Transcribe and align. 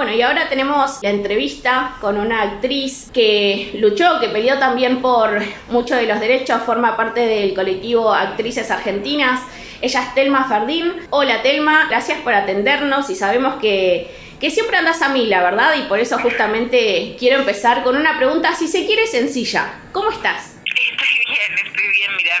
Bueno, 0.00 0.14
y 0.14 0.22
ahora 0.22 0.48
tenemos 0.48 0.98
la 1.02 1.10
entrevista 1.10 1.98
con 2.00 2.16
una 2.16 2.40
actriz 2.40 3.10
que 3.12 3.72
luchó, 3.74 4.18
que 4.18 4.30
peleó 4.30 4.58
también 4.58 5.02
por 5.02 5.42
muchos 5.68 5.98
de 5.98 6.06
los 6.06 6.18
derechos, 6.18 6.62
forma 6.62 6.96
parte 6.96 7.20
del 7.20 7.52
colectivo 7.52 8.10
Actrices 8.10 8.70
Argentinas. 8.70 9.42
Ella 9.82 10.02
es 10.02 10.14
Telma 10.14 10.48
Fardín. 10.48 11.06
Hola 11.10 11.42
Telma, 11.42 11.84
gracias 11.90 12.18
por 12.20 12.32
atendernos 12.32 13.10
y 13.10 13.14
sabemos 13.14 13.56
que, 13.60 14.10
que 14.40 14.50
siempre 14.50 14.78
andas 14.78 15.02
a 15.02 15.10
mí, 15.10 15.26
la 15.26 15.42
verdad, 15.42 15.74
y 15.76 15.82
por 15.82 15.98
eso 15.98 16.18
justamente 16.18 17.14
quiero 17.18 17.38
empezar 17.38 17.82
con 17.82 17.94
una 17.94 18.16
pregunta, 18.16 18.54
si 18.54 18.68
se 18.68 18.86
quiere, 18.86 19.06
sencilla. 19.06 19.80
¿Cómo 19.92 20.10
estás? 20.12 20.62
Estoy 20.64 21.24
bien, 21.26 21.66
estoy 21.66 21.88
bien, 21.92 22.16
mira, 22.16 22.36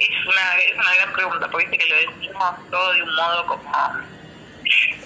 es 0.00 0.26
una, 0.26 0.56
es 0.68 0.74
una 0.74 0.94
gran 0.96 1.12
pregunta, 1.12 1.48
porque 1.48 1.78
que 1.78 1.86
lo 1.86 1.94
decimos 1.94 2.44
todo 2.72 2.92
de 2.92 3.02
un 3.04 3.14
modo 3.14 3.46
como 3.46 3.72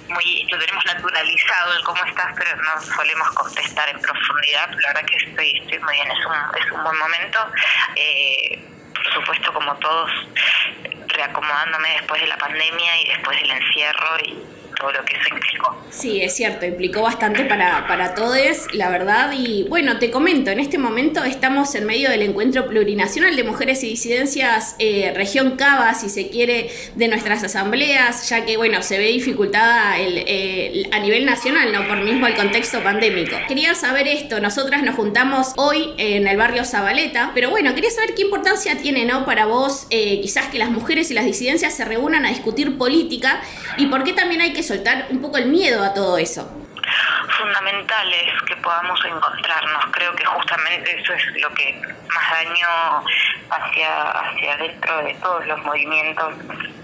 muy 0.08 0.46
lo 0.50 0.58
tenemos 0.58 0.84
naturalizado 0.84 1.72
el 1.76 1.84
cómo 1.84 2.04
estás, 2.04 2.34
pero 2.36 2.56
no 2.56 2.80
solemos 2.80 3.28
contestar 3.30 3.88
en 3.88 4.00
profundidad. 4.00 4.70
La 4.70 4.88
verdad 4.88 5.06
que 5.06 5.16
estoy, 5.16 5.58
estoy 5.58 5.78
muy 5.80 5.94
bien, 5.94 6.10
es 6.10 6.26
un, 6.26 6.60
es 6.60 6.72
un 6.72 6.82
buen 6.82 6.98
momento. 6.98 7.38
Eh, 7.96 8.58
por 8.94 9.12
supuesto, 9.14 9.52
como 9.52 9.74
todos, 9.76 10.10
reacomodándome 11.08 11.88
después 11.90 12.20
de 12.20 12.26
la 12.26 12.36
pandemia 12.38 13.00
y 13.00 13.08
después 13.08 13.40
del 13.40 13.50
encierro 13.50 14.18
y 14.24 14.36
todo 14.78 14.92
lo 14.92 15.04
que 15.04 15.16
eso 15.16 15.34
implicó. 15.34 15.76
Sí, 15.90 16.22
es 16.22 16.34
cierto, 16.34 16.66
implicó 16.66 17.02
bastante 17.02 17.44
para, 17.44 17.86
para 17.86 18.14
todos, 18.14 18.36
la 18.72 18.90
verdad. 18.90 19.32
Y 19.36 19.64
bueno, 19.64 19.98
te 19.98 20.10
comento, 20.10 20.50
en 20.50 20.60
este 20.60 20.78
momento 20.78 21.24
estamos 21.24 21.74
en 21.74 21.86
medio 21.86 22.10
del 22.10 22.22
encuentro 22.22 22.66
plurinacional 22.66 23.34
de 23.36 23.44
mujeres 23.44 23.82
y 23.82 23.88
disidencias, 23.88 24.76
eh, 24.78 25.12
región 25.14 25.56
Cava, 25.56 25.94
si 25.94 26.08
se 26.08 26.28
quiere, 26.28 26.70
de 26.94 27.08
nuestras 27.08 27.42
asambleas, 27.44 28.28
ya 28.28 28.44
que, 28.44 28.56
bueno, 28.56 28.82
se 28.82 28.98
ve 28.98 29.08
dificultada 29.08 29.98
el, 29.98 30.88
a 30.92 30.98
nivel 30.98 31.24
nacional, 31.24 31.72
¿no? 31.72 31.86
Por 31.86 31.98
mismo 32.02 32.26
el 32.26 32.34
contexto 32.34 32.82
pandémico. 32.82 33.36
Quería 33.48 33.74
saber 33.74 34.08
esto, 34.08 34.40
nosotras 34.40 34.82
nos 34.82 34.94
juntamos 34.94 35.52
hoy 35.56 35.92
en 35.98 36.26
el 36.26 36.36
barrio 36.36 36.64
Zabaleta, 36.64 37.32
pero 37.34 37.50
bueno, 37.50 37.74
quería 37.74 37.90
saber 37.90 38.14
qué 38.14 38.22
importancia 38.22 38.76
tiene, 38.78 39.04
¿no? 39.04 39.24
Para 39.24 39.46
vos, 39.46 39.86
eh, 39.90 40.20
quizás 40.20 40.46
que 40.48 40.58
las 40.58 40.70
mujeres 40.70 41.10
y 41.10 41.14
las 41.14 41.24
disidencias 41.24 41.74
se 41.74 41.84
reúnan 41.84 42.26
a 42.26 42.28
discutir 42.28 42.76
política 42.76 43.40
y 43.76 43.86
por 43.86 44.04
qué 44.04 44.12
también 44.12 44.40
hay 44.40 44.52
que 44.52 44.62
soltar 44.62 45.06
un 45.10 45.20
poco 45.20 45.38
el 45.38 45.46
miedo 45.46 45.82
a 45.84 45.92
todo 45.92 46.18
eso? 46.18 46.50
Fundamental 47.38 48.12
es 48.12 48.42
que 48.44 48.56
podamos 48.56 48.98
encontrarnos. 49.04 49.86
Creo 49.92 50.14
que 50.14 50.24
justamente 50.24 51.00
eso 51.00 51.12
es 51.12 51.42
lo 51.42 51.52
que 51.54 51.80
más 52.14 52.30
daño 52.30 53.04
hacia, 53.50 54.10
hacia 54.10 54.54
adentro 54.54 55.02
de 55.02 55.14
todos 55.14 55.46
los 55.46 55.62
movimientos. 55.64 56.34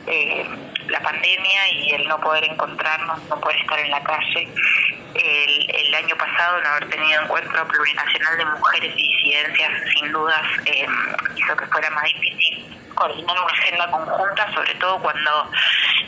Eh, 0.07 0.45
la 0.89 1.01
pandemia 1.01 1.69
y 1.71 1.93
el 1.93 2.09
no 2.09 2.21
poder 2.21 2.45
encontrarnos, 2.45 3.23
no 3.29 3.41
poder 3.41 3.56
estar 3.61 3.79
en 3.79 3.91
la 3.91 4.03
calle. 4.03 4.49
El, 5.15 5.71
el 5.75 5.95
año 5.95 6.17
pasado, 6.17 6.61
no 6.61 6.69
haber 6.71 6.89
tenido 6.89 7.23
encuentro 7.23 7.69
plurinacional 7.69 8.37
de 8.37 8.45
mujeres 8.47 8.93
y 8.97 9.03
disidencias, 9.03 9.71
sin 9.95 10.11
dudas, 10.11 10.43
eh, 10.67 10.87
hizo 11.37 11.56
que 11.56 11.67
fuera 11.67 11.91
más 11.91 12.05
difícil 12.05 12.52
coordinar 12.95 13.37
una 13.37 13.53
agenda 13.53 13.91
conjunta, 13.91 14.53
sobre 14.53 14.75
todo 14.77 14.98
cuando 15.01 15.51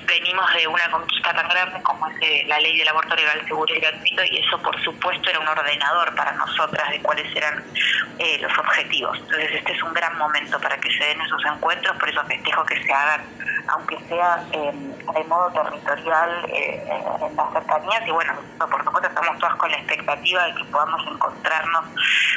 venimos 0.07 0.53
de 0.55 0.67
una 0.67 0.91
conquista 0.91 1.35
tan 1.35 1.49
grande 1.49 1.83
como 1.83 2.09
es 2.09 2.17
eh, 2.21 2.45
la 2.47 2.59
ley 2.61 2.77
del 2.79 2.89
aborto 2.89 3.15
legal, 3.15 3.43
seguro 3.47 3.75
y 3.75 3.81
gratuito, 3.81 4.25
y 4.25 4.39
eso 4.39 4.59
por 4.63 4.83
supuesto 4.83 5.31
era 5.31 5.41
un 5.41 5.49
ordenador 5.49 6.15
para 6.15 6.33
nosotras 6.33 6.91
de 6.91 7.01
cuáles 7.01 7.35
eran 7.35 7.65
eh, 8.19 8.39
los 8.41 8.57
objetivos. 8.59 9.19
Entonces 9.19 9.51
este 9.55 9.73
es 9.73 9.83
un 9.83 9.93
gran 9.93 10.17
momento 10.19 10.61
para 10.61 10.77
que 10.79 10.91
se 10.91 11.05
den 11.05 11.21
esos 11.21 11.45
encuentros, 11.47 11.97
por 11.97 12.09
eso 12.09 12.25
festejo 12.25 12.65
que 12.65 12.83
se 12.83 12.93
hagan, 12.93 13.25
aunque 13.69 13.99
sea 14.09 14.45
de 14.51 15.25
modo 15.25 15.51
territorial 15.51 16.45
eh, 16.49 16.83
en 17.23 17.37
las 17.37 17.53
cercanías, 17.53 18.07
y 18.07 18.11
bueno, 18.11 18.33
por 18.59 18.85
supuesto 18.85 19.09
estamos 19.09 19.39
todas 19.39 19.57
con 19.57 19.71
la 19.71 19.77
expectativa 19.79 20.45
de 20.47 20.55
que 20.55 20.65
podamos 20.65 21.01
encontrarnos 21.07 21.85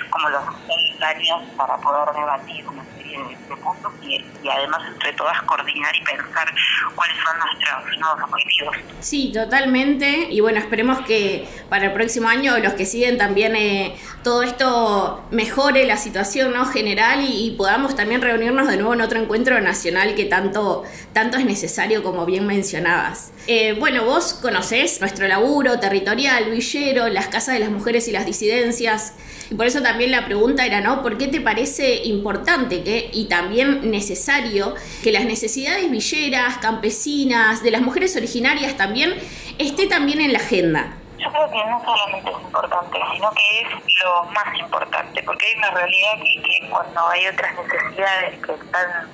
como 0.09 0.29
los 0.29 0.43
seis 0.67 1.01
años 1.01 1.41
para 1.57 1.77
poder 1.77 2.13
debatir 2.15 2.65
de, 3.07 3.55
puntos 3.55 3.91
y, 4.01 4.23
además 4.49 4.81
entre 4.93 5.13
todas 5.13 5.41
coordinar 5.43 5.93
y 5.95 6.03
pensar 6.03 6.53
cuáles 6.95 7.17
son 7.17 7.37
nuestros 7.39 7.97
nuevos 7.99 8.23
objetivos. 8.23 8.75
Sí, 8.99 9.31
totalmente. 9.33 10.27
Y 10.29 10.39
bueno, 10.41 10.59
esperemos 10.59 10.99
que 11.01 11.47
para 11.69 11.85
el 11.85 11.93
próximo 11.93 12.29
año 12.29 12.57
los 12.59 12.73
que 12.73 12.85
siguen 12.85 13.17
también 13.17 13.55
eh, 13.55 13.97
todo 14.23 14.43
esto 14.43 15.25
mejore 15.31 15.85
la 15.85 15.97
situación 15.97 16.53
¿no? 16.53 16.65
general 16.65 17.19
y, 17.21 17.55
podamos 17.57 17.95
también 17.95 18.21
reunirnos 18.21 18.67
de 18.67 18.77
nuevo 18.77 18.93
en 18.93 19.01
otro 19.01 19.19
encuentro 19.19 19.59
nacional 19.61 20.15
que 20.15 20.25
tanto, 20.25 20.83
tanto 21.17 21.39
es 21.39 21.45
necesario 21.45 22.03
como 22.03 22.27
bien 22.27 22.45
mencionabas. 22.45 23.31
Eh, 23.47 23.73
bueno, 23.73 24.05
vos 24.05 24.35
conocés 24.35 25.01
nuestro 25.01 25.27
laburo 25.27 25.79
territorial, 25.79 26.51
villero, 26.51 27.09
las 27.09 27.25
casas 27.25 27.55
de 27.55 27.59
las 27.59 27.71
mujeres 27.71 28.07
y 28.07 28.11
las 28.11 28.27
disidencias. 28.27 29.15
Y 29.49 29.55
por 29.55 29.65
eso 29.65 29.81
también 29.81 30.11
la 30.11 30.25
pregunta 30.25 30.63
era, 30.63 30.79
¿no? 30.79 31.01
¿Por 31.01 31.17
qué 31.17 31.27
te 31.27 31.41
parece 31.41 32.03
importante 32.03 32.83
que, 32.83 33.09
y 33.11 33.27
también 33.27 33.89
necesario 33.89 34.75
que 35.01 35.11
las 35.11 35.25
necesidades 35.25 35.89
villeras, 35.89 36.59
campesinas, 36.59 37.63
de 37.63 37.71
las 37.71 37.81
mujeres 37.81 38.15
originarias 38.15 38.77
también 38.77 39.15
esté 39.57 39.87
también 39.87 40.21
en 40.21 40.33
la 40.33 40.37
agenda? 40.37 40.97
Yo 41.17 41.31
creo 41.31 41.49
que 41.49 41.67
no 41.67 41.83
solamente 41.83 42.29
es 42.29 42.41
importante, 42.43 42.99
sino 43.11 43.31
que 43.31 43.61
es 43.61 44.03
lo 44.05 44.23
más 44.25 44.59
importante, 44.59 45.23
porque 45.23 45.47
hay 45.47 45.55
una 45.55 45.71
realidad 45.71 46.11
que, 46.23 46.41
que 46.43 46.69
cuando 46.69 47.07
hay 47.07 47.25
otras 47.25 47.55
necesidades 47.55 48.37
que 48.45 48.51
están 48.51 49.09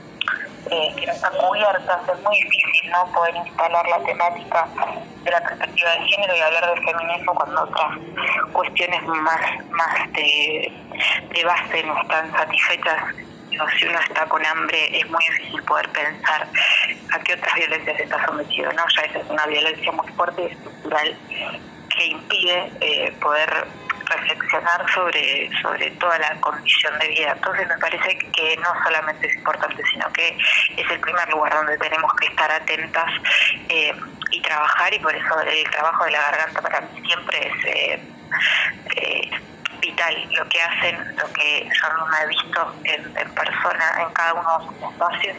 eh, 0.70 0.94
que 0.98 1.06
no 1.06 1.14
están 1.14 1.34
cubiertas, 1.38 2.10
es 2.10 2.22
muy 2.22 2.36
difícil 2.36 2.92
no 2.92 3.12
poder 3.12 3.36
instalar 3.36 3.86
la 3.88 4.00
temática 4.00 4.68
de 5.24 5.32
la 5.32 5.42
perspectiva 5.42 5.92
de 5.92 6.08
género 6.08 6.36
y 6.36 6.40
hablar 6.40 6.74
del 6.74 6.86
feminismo 6.86 7.34
cuando 7.36 7.64
otras 7.64 7.98
cuestiones 8.52 9.04
más, 9.04 9.42
más 9.70 10.14
de, 10.14 10.72
de 11.34 11.46
base 11.46 11.84
no 11.84 12.02
están 12.02 12.32
satisfechas. 12.32 13.04
si 13.78 13.86
uno 13.86 14.00
está 14.00 14.26
con 14.26 14.46
hambre 14.46 14.98
es 14.98 15.10
muy 15.10 15.24
difícil 15.32 15.64
poder 15.64 15.90
pensar 15.90 16.48
a 17.14 17.20
qué 17.20 17.34
otras 17.34 17.54
violencias 17.56 18.00
está 18.00 18.26
sometido, 18.26 18.72
¿no? 18.74 18.84
Ya 18.96 19.02
esa 19.04 19.20
es 19.20 19.30
una 19.30 19.46
violencia 19.46 19.92
muy 19.92 20.08
fuerte 20.14 20.44
y 20.44 20.46
estructural 20.46 21.18
que 21.96 22.06
impide 22.06 22.72
eh, 22.82 23.12
poder 23.22 23.68
reflexionar 24.16 24.86
sobre, 24.94 25.50
sobre 25.62 25.92
toda 25.92 26.18
la 26.20 26.40
condición 26.42 26.98
de 27.00 27.08
vida. 27.08 27.32
Entonces 27.34 27.68
me 27.68 27.78
parece 27.78 28.18
que 28.18 28.58
no 28.58 28.70
solamente 28.84 29.28
es 29.28 29.36
importante, 29.36 29.84
sino 29.92 30.12
que 30.14 30.38
es 30.78 30.92
el 30.92 31.00
primer 31.00 31.30
lugar 31.30 31.54
donde 31.54 31.78
tenemos 31.78 32.12
que 32.20 32.28
estar 32.28 32.52
atentas 32.52 33.12
eh, 33.70 33.94
y 34.32 34.42
trabajar 34.42 34.94
y 34.94 35.00
por 35.00 35.16
eso 35.16 35.42
el 35.42 35.70
trabajo 35.72 36.06
de 36.06 36.12
la 36.12 36.22
garganta 36.22 36.62
para 36.62 36.82
mí 36.82 37.02
siempre 37.06 37.48
es... 37.48 37.66
Eh, 37.66 38.00
eh, 38.96 39.32
vital 39.84 40.16
lo 40.32 40.48
que 40.48 40.62
hacen, 40.62 41.16
lo 41.18 41.28
que 41.34 41.70
yo 41.70 41.94
no 41.94 42.06
he 42.18 42.28
visto 42.28 42.76
en, 42.84 43.34
persona 43.34 43.86
en 44.00 44.14
cada 44.14 44.34
uno 44.34 44.60
de 44.60 44.66
sus 44.66 44.92
espacios 44.92 45.38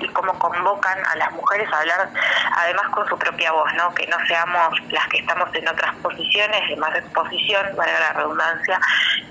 y 0.00 0.08
cómo 0.08 0.38
convocan 0.38 0.98
a 1.06 1.16
las 1.16 1.32
mujeres 1.32 1.68
a 1.72 1.78
hablar 1.78 2.10
además 2.56 2.86
con 2.92 3.08
su 3.08 3.18
propia 3.18 3.52
voz, 3.52 3.72
¿no? 3.74 3.94
Que 3.94 4.06
no 4.06 4.16
seamos 4.26 4.74
las 4.90 5.06
que 5.08 5.18
estamos 5.18 5.54
en 5.54 5.68
otras 5.68 5.94
posiciones, 5.96 6.68
de 6.68 6.76
más 6.76 6.94
exposición, 6.96 7.66
para 7.76 7.98
la 7.98 8.12
redundancia, 8.12 8.78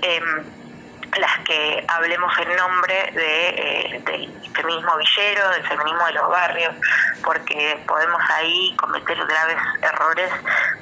eh, 0.02 0.20
las 1.18 1.38
que 1.40 1.84
hablemos 1.88 2.32
en 2.38 2.56
nombre 2.56 3.10
de, 3.12 3.48
eh, 3.48 4.02
del 4.04 4.52
feminismo 4.54 4.96
villero, 4.96 5.48
del 5.50 5.66
feminismo 5.66 6.06
de 6.06 6.12
los 6.12 6.28
barrios, 6.28 6.74
porque 7.22 7.78
podemos 7.86 8.20
ahí 8.30 8.74
cometer 8.76 9.16
graves 9.26 9.58
errores, 9.82 10.30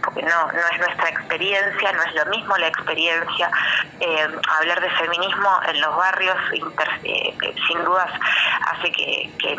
porque 0.02 0.22
no, 0.22 0.46
no 0.52 0.68
es 0.72 0.78
nuestra 0.78 1.08
experiencia, 1.08 1.92
no 1.92 2.02
es 2.02 2.14
lo 2.14 2.26
mismo 2.26 2.56
la 2.56 2.68
experiencia. 2.68 3.50
Eh, 4.00 4.28
hablar 4.58 4.80
de 4.80 4.90
feminismo 4.90 5.60
en 5.68 5.80
los 5.80 5.96
barrios, 5.96 6.36
eh, 7.04 7.54
sin 7.66 7.84
dudas, 7.84 8.10
hace 8.66 8.90
que, 8.92 9.30
que, 9.38 9.56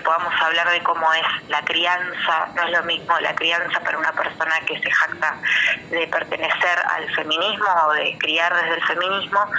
podamos 0.00 0.32
hablar 0.40 0.70
de 0.70 0.80
cómo 0.82 1.12
es 1.12 1.48
la 1.48 1.60
crianza, 1.64 2.48
no 2.54 2.62
es 2.62 2.70
lo 2.70 2.82
mismo 2.84 3.18
la 3.20 3.34
crianza 3.34 3.80
para 3.80 3.98
una 3.98 4.12
persona 4.12 4.54
que 4.66 4.80
se 4.80 4.90
jacta 4.90 5.36
de 5.90 6.06
pertenecer 6.06 6.78
al 6.94 7.14
feminismo 7.14 7.66
o 7.86 7.92
de 7.92 8.16
criar 8.18 8.54
desde 8.54 8.74
el 8.74 8.84
feminismo, 8.86 9.50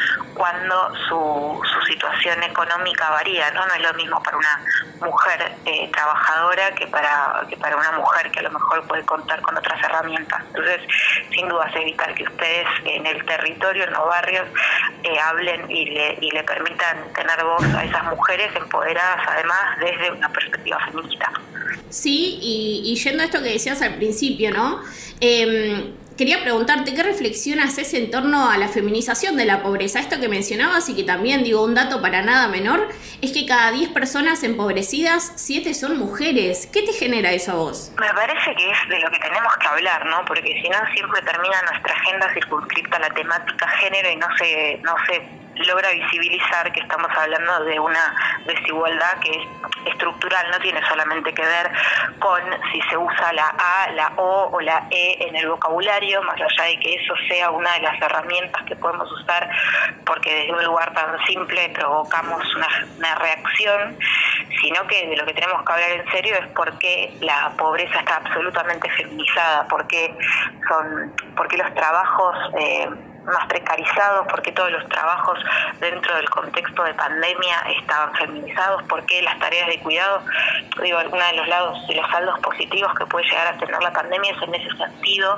su, 1.07 1.61
su 1.63 1.81
situación 1.85 2.43
económica 2.43 3.09
varía, 3.09 3.51
¿no? 3.51 3.65
No 3.65 3.73
es 3.73 3.81
lo 3.81 3.93
mismo 3.93 4.21
para 4.23 4.37
una 4.37 4.65
mujer 5.01 5.51
eh, 5.65 5.89
trabajadora 5.91 6.71
que 6.75 6.87
para, 6.87 7.45
que 7.49 7.57
para 7.57 7.75
una 7.75 7.91
mujer 7.93 8.31
que 8.31 8.39
a 8.39 8.43
lo 8.43 8.51
mejor 8.51 8.87
puede 8.87 9.05
contar 9.05 9.41
con 9.41 9.57
otras 9.57 9.81
herramientas. 9.83 10.41
Entonces, 10.47 10.81
sin 11.33 11.47
duda 11.47 11.65
es 11.73 11.85
vital 11.85 12.13
que 12.15 12.23
ustedes 12.23 12.67
en 12.85 13.05
el 13.05 13.25
territorio, 13.25 13.83
en 13.83 13.93
los 13.93 14.05
barrios, 14.05 14.47
eh, 15.03 15.19
hablen 15.19 15.69
y 15.69 15.85
le, 15.85 16.17
y 16.21 16.31
le 16.31 16.43
permitan 16.43 17.13
tener 17.13 17.43
voz 17.43 17.63
a 17.75 17.83
esas 17.83 18.03
mujeres 18.05 18.55
empoderadas, 18.55 19.27
además, 19.27 19.59
desde 19.79 20.11
una 20.11 20.29
perspectiva 20.29 20.79
feminista. 20.85 21.31
Sí, 21.89 22.39
y, 22.41 22.81
y 22.85 22.95
yendo 22.95 23.23
a 23.23 23.25
esto 23.25 23.41
que 23.41 23.53
decías 23.53 23.81
al 23.81 23.95
principio, 23.95 24.51
¿no? 24.51 24.81
Eh, 25.21 25.93
quería 26.19 26.41
preguntarte, 26.41 26.93
¿qué 26.93 27.01
reflexión 27.01 27.61
haces 27.61 27.93
en 27.93 28.11
torno 28.11 28.49
a 28.49 28.57
la 28.57 28.67
feminización 28.67 29.37
de 29.37 29.45
la 29.45 29.63
pobreza? 29.63 30.01
Esto 30.01 30.19
que 30.19 30.27
mencionabas 30.27 30.89
y 30.89 30.95
que 30.97 31.05
también 31.05 31.45
digo 31.45 31.63
un 31.63 31.73
dato 31.73 32.01
para 32.01 32.21
nada 32.21 32.49
menor, 32.49 32.89
es 33.21 33.31
que 33.31 33.45
cada 33.45 33.71
10 33.71 33.91
personas 33.91 34.43
empobrecidas, 34.43 35.31
7 35.37 35.73
son 35.73 35.97
mujeres. 35.97 36.67
¿Qué 36.73 36.81
te 36.81 36.91
genera 36.91 37.31
eso 37.31 37.53
a 37.53 37.55
vos? 37.55 37.93
Me 37.97 38.13
parece 38.13 38.53
que 38.53 38.69
es 38.69 38.89
de 38.89 38.99
lo 38.99 39.09
que 39.09 39.19
tenemos 39.19 39.53
que 39.61 39.67
hablar, 39.67 40.05
¿no? 40.07 40.25
Porque 40.25 40.61
si 40.61 40.67
no 40.67 40.77
siempre 40.93 41.21
termina 41.21 41.55
nuestra 41.71 41.93
agenda 41.93 42.33
circunscripta 42.33 42.97
a 42.97 42.99
la 42.99 43.09
temática 43.11 43.69
género 43.79 44.09
y 44.11 44.15
no 44.17 44.27
se, 44.37 44.77
no 44.83 44.95
se 45.07 45.21
logra 45.65 45.89
visibilizar 45.91 46.71
que 46.71 46.81
estamos 46.81 47.09
hablando 47.17 47.63
de 47.65 47.79
una 47.79 48.15
desigualdad 48.45 49.19
que 49.21 49.31
es 49.31 49.47
estructural, 49.85 50.49
no 50.51 50.59
tiene 50.59 50.81
solamente 50.87 51.33
que 51.33 51.41
ver 51.41 51.71
con 52.19 52.41
si 52.71 52.81
se 52.89 52.97
usa 52.97 53.33
la 53.33 53.47
A, 53.47 53.91
la 53.91 54.11
O 54.17 54.49
o 54.51 54.61
la 54.61 54.87
E 54.91 55.27
en 55.27 55.35
el 55.35 55.49
vocabulario, 55.49 56.21
más 56.23 56.35
allá 56.35 56.69
de 56.69 56.79
que 56.79 56.95
eso 56.95 57.13
sea 57.27 57.49
una 57.51 57.73
de 57.73 57.81
las 57.81 58.01
herramientas 58.01 58.63
que 58.63 58.75
podemos 58.75 59.11
usar 59.11 59.49
porque 60.05 60.33
desde 60.33 60.53
un 60.53 60.63
lugar 60.63 60.93
tan 60.93 61.17
simple 61.25 61.69
provocamos 61.69 62.43
una, 62.55 62.67
una 62.97 63.15
reacción, 63.15 63.97
sino 64.61 64.85
que 64.87 65.07
de 65.07 65.15
lo 65.15 65.25
que 65.25 65.33
tenemos 65.33 65.63
que 65.63 65.73
hablar 65.73 65.91
en 65.91 66.11
serio 66.11 66.35
es 66.35 66.47
por 66.47 66.77
qué 66.79 67.13
la 67.21 67.51
pobreza 67.57 67.99
está 67.99 68.17
absolutamente 68.17 68.89
feminizada, 68.91 69.67
porque 69.69 70.15
son, 70.67 71.13
porque 71.35 71.57
los 71.57 71.73
trabajos 71.73 72.35
eh, 72.57 72.89
más 73.25 73.45
precarizados, 73.47 74.27
porque 74.29 74.51
todos 74.51 74.71
los 74.71 74.87
trabajos 74.89 75.39
dentro 75.79 76.15
del 76.15 76.29
contexto 76.29 76.83
de 76.83 76.93
pandemia 76.93 77.55
estaban 77.79 78.13
feminizados, 78.15 78.83
porque 78.83 79.21
las 79.21 79.37
tareas 79.39 79.67
de 79.67 79.79
cuidado, 79.79 80.23
digo, 80.81 80.99
uno 81.11 81.25
de 81.25 81.33
los 81.33 81.47
lados, 81.47 81.87
de 81.87 81.95
los 81.95 82.09
saldos 82.11 82.39
positivos 82.39 82.93
que 82.97 83.05
puede 83.05 83.25
llegar 83.27 83.47
a 83.47 83.57
tener 83.57 83.81
la 83.81 83.91
pandemia 83.91 84.31
es 84.31 84.41
en 84.41 84.55
ese 84.55 84.77
sentido 84.77 85.37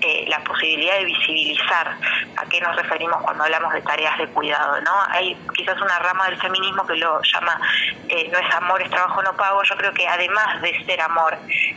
eh, 0.00 0.24
la 0.28 0.38
posibilidad 0.40 0.94
de 0.98 1.04
visibilizar 1.04 1.96
a 2.36 2.46
qué 2.46 2.60
nos 2.60 2.76
referimos 2.76 3.22
cuando 3.22 3.44
hablamos 3.44 3.72
de 3.72 3.82
tareas 3.82 4.18
de 4.18 4.26
cuidado, 4.28 4.80
¿no? 4.82 4.92
Hay 5.08 5.36
quizás 5.54 5.80
una 5.80 5.98
rama 5.98 6.26
del 6.26 6.40
feminismo 6.40 6.86
que 6.86 6.96
lo 6.96 7.20
llama 7.22 7.60
eh, 8.08 8.28
no 8.30 8.38
es 8.38 8.54
amor, 8.54 8.82
es 8.82 8.90
trabajo 8.90 9.22
no 9.22 9.34
pago, 9.36 9.62
yo 9.62 9.76
creo 9.76 9.92
que 9.92 10.06
además 10.06 10.60
de 10.60 10.84
ser 10.84 11.00
amor, 11.00 11.36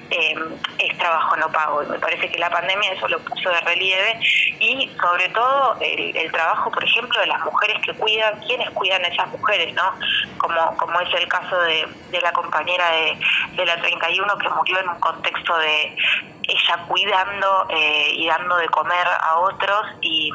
eh, 0.09 0.35
es 0.79 0.97
trabajo 0.97 1.35
no 1.37 1.51
pago, 1.51 1.83
me 1.83 1.99
parece 1.99 2.29
que 2.29 2.37
la 2.37 2.49
pandemia 2.49 2.93
eso 2.93 3.07
lo 3.07 3.19
puso 3.19 3.49
de 3.49 3.59
relieve 3.61 4.19
y 4.59 4.91
sobre 4.99 5.29
todo 5.29 5.44
el, 5.79 6.31
trabajo, 6.31 6.71
por 6.71 6.83
ejemplo, 6.83 7.19
de 7.19 7.27
las 7.27 7.43
mujeres 7.43 7.77
que 7.85 7.93
cuidan, 7.93 8.39
quiénes 8.41 8.69
cuidan 8.71 9.03
a 9.03 9.07
esas 9.07 9.27
mujeres, 9.29 9.73
¿no? 9.73 9.83
Como, 10.37 10.77
como 10.77 10.99
es 11.01 11.13
el 11.13 11.27
caso 11.27 11.59
de, 11.59 11.87
la 12.21 12.31
compañera 12.31 12.91
de, 12.91 13.17
de 13.55 13.65
la 13.65 13.79
31 13.81 14.37
que 14.37 14.49
murió 14.49 14.79
en 14.79 14.89
un 14.89 14.99
contexto 14.99 15.57
de 15.57 15.95
ella 16.47 16.85
cuidando 16.87 17.65
eh, 17.69 18.13
y 18.13 18.27
dando 18.27 18.57
de 18.57 18.67
comer 18.69 19.07
a 19.07 19.39
otros 19.39 19.81
y 20.01 20.31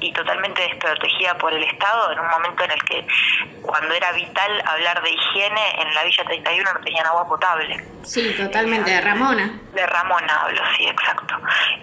y 0.00 0.12
totalmente 0.12 0.62
desprotegida 0.62 1.36
por 1.38 1.52
el 1.52 1.62
Estado 1.64 2.12
en 2.12 2.20
un 2.20 2.28
momento 2.28 2.64
en 2.64 2.70
el 2.70 2.82
que 2.84 3.06
cuando 3.62 3.94
era 3.94 4.12
vital 4.12 4.62
hablar 4.66 5.02
de 5.02 5.10
higiene 5.10 5.82
en 5.82 5.94
la 5.94 6.04
Villa 6.04 6.24
31 6.24 6.72
no 6.72 6.80
tenían 6.80 7.06
agua 7.06 7.26
potable. 7.28 7.84
Sí, 8.04 8.34
totalmente, 8.36 8.90
de 8.90 9.00
Ramona. 9.00 9.60
De 9.72 9.86
Ramona 9.86 10.42
hablo, 10.42 10.62
sí, 10.76 10.86
exacto. 10.86 11.34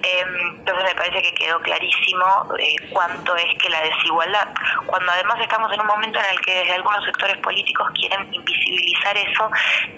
Em, 0.01 0.57
entonces 0.57 0.83
me 0.85 0.95
parece 0.95 1.21
que 1.21 1.33
quedó 1.35 1.59
clarísimo 1.61 2.25
eh, 2.57 2.75
cuánto 2.89 3.35
es 3.35 3.57
que 3.59 3.69
la 3.69 3.81
desigualdad, 3.81 4.47
cuando 4.85 5.11
además 5.11 5.39
estamos 5.41 5.71
en 5.73 5.81
un 5.81 5.87
momento 5.87 6.19
en 6.19 6.25
el 6.31 6.41
que 6.41 6.55
desde 6.55 6.73
algunos 6.73 7.03
sectores 7.05 7.37
políticos 7.37 7.87
quieren 7.93 8.33
invisibilizar 8.33 9.15
eso 9.17 9.49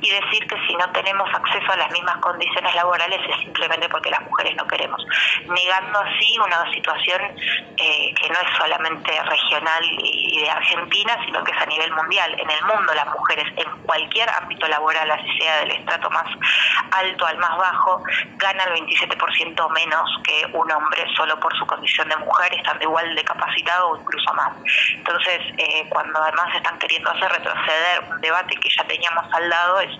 y 0.01 0.09
decir 0.09 0.47
que 0.47 0.55
si 0.67 0.75
no 0.75 0.89
tenemos 0.91 1.29
acceso 1.33 1.71
a 1.71 1.77
las 1.77 1.91
mismas 1.91 2.17
condiciones 2.17 2.75
laborales 2.75 3.19
es 3.29 3.39
simplemente 3.41 3.87
porque 3.89 4.09
las 4.09 4.21
mujeres 4.21 4.55
no 4.55 4.67
queremos, 4.67 5.05
negando 5.47 5.99
así 5.99 6.37
una 6.39 6.71
situación 6.73 7.21
eh, 7.77 7.96
que 8.19 8.29
no 8.29 8.35
es 8.35 8.57
solamente 8.57 9.11
regional 9.23 9.83
y 9.83 10.16
de 10.35 10.49
Argentina, 10.49 11.17
sino 11.25 11.43
que 11.43 11.51
es 11.51 11.61
a 11.61 11.65
nivel 11.65 11.91
mundial. 11.93 12.35
En 12.39 12.49
el 12.49 12.61
mundo 12.65 12.93
las 12.93 13.07
mujeres, 13.07 13.45
en 13.55 13.81
cualquier 13.83 14.29
ámbito 14.29 14.67
laboral, 14.67 15.09
así 15.11 15.37
sea 15.39 15.57
del 15.59 15.71
estrato 15.71 16.09
más 16.09 16.27
alto 16.91 17.25
al 17.25 17.37
más 17.37 17.57
bajo, 17.57 18.03
ganan 18.37 18.67
el 18.73 18.83
27% 18.85 19.69
menos 19.71 20.09
que 20.23 20.45
un 20.53 20.71
hombre 20.71 21.05
solo 21.15 21.39
por 21.39 21.55
su 21.57 21.65
condición 21.65 22.09
de 22.09 22.17
mujer, 22.17 22.53
estando 22.53 22.83
igual 22.83 23.15
de 23.15 23.23
capacitado 23.23 23.89
o 23.89 23.97
incluso 23.97 24.33
más. 24.33 24.53
Entonces, 24.93 25.39
eh, 25.57 25.85
cuando 25.89 26.21
además 26.21 26.55
están 26.55 26.77
queriendo 26.79 27.11
hacer 27.11 27.31
retroceder 27.31 28.03
un 28.09 28.21
debate 28.21 28.55
que 28.55 28.69
ya 28.69 28.83
teníamos 28.85 29.25
al 29.33 29.49
lado, 29.49 29.79
es 29.81 29.91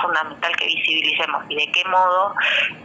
fundamental 0.00 0.56
que 0.56 0.66
visibilicemos 0.66 1.44
y 1.48 1.56
de 1.56 1.72
qué 1.72 1.84
modo 1.84 2.34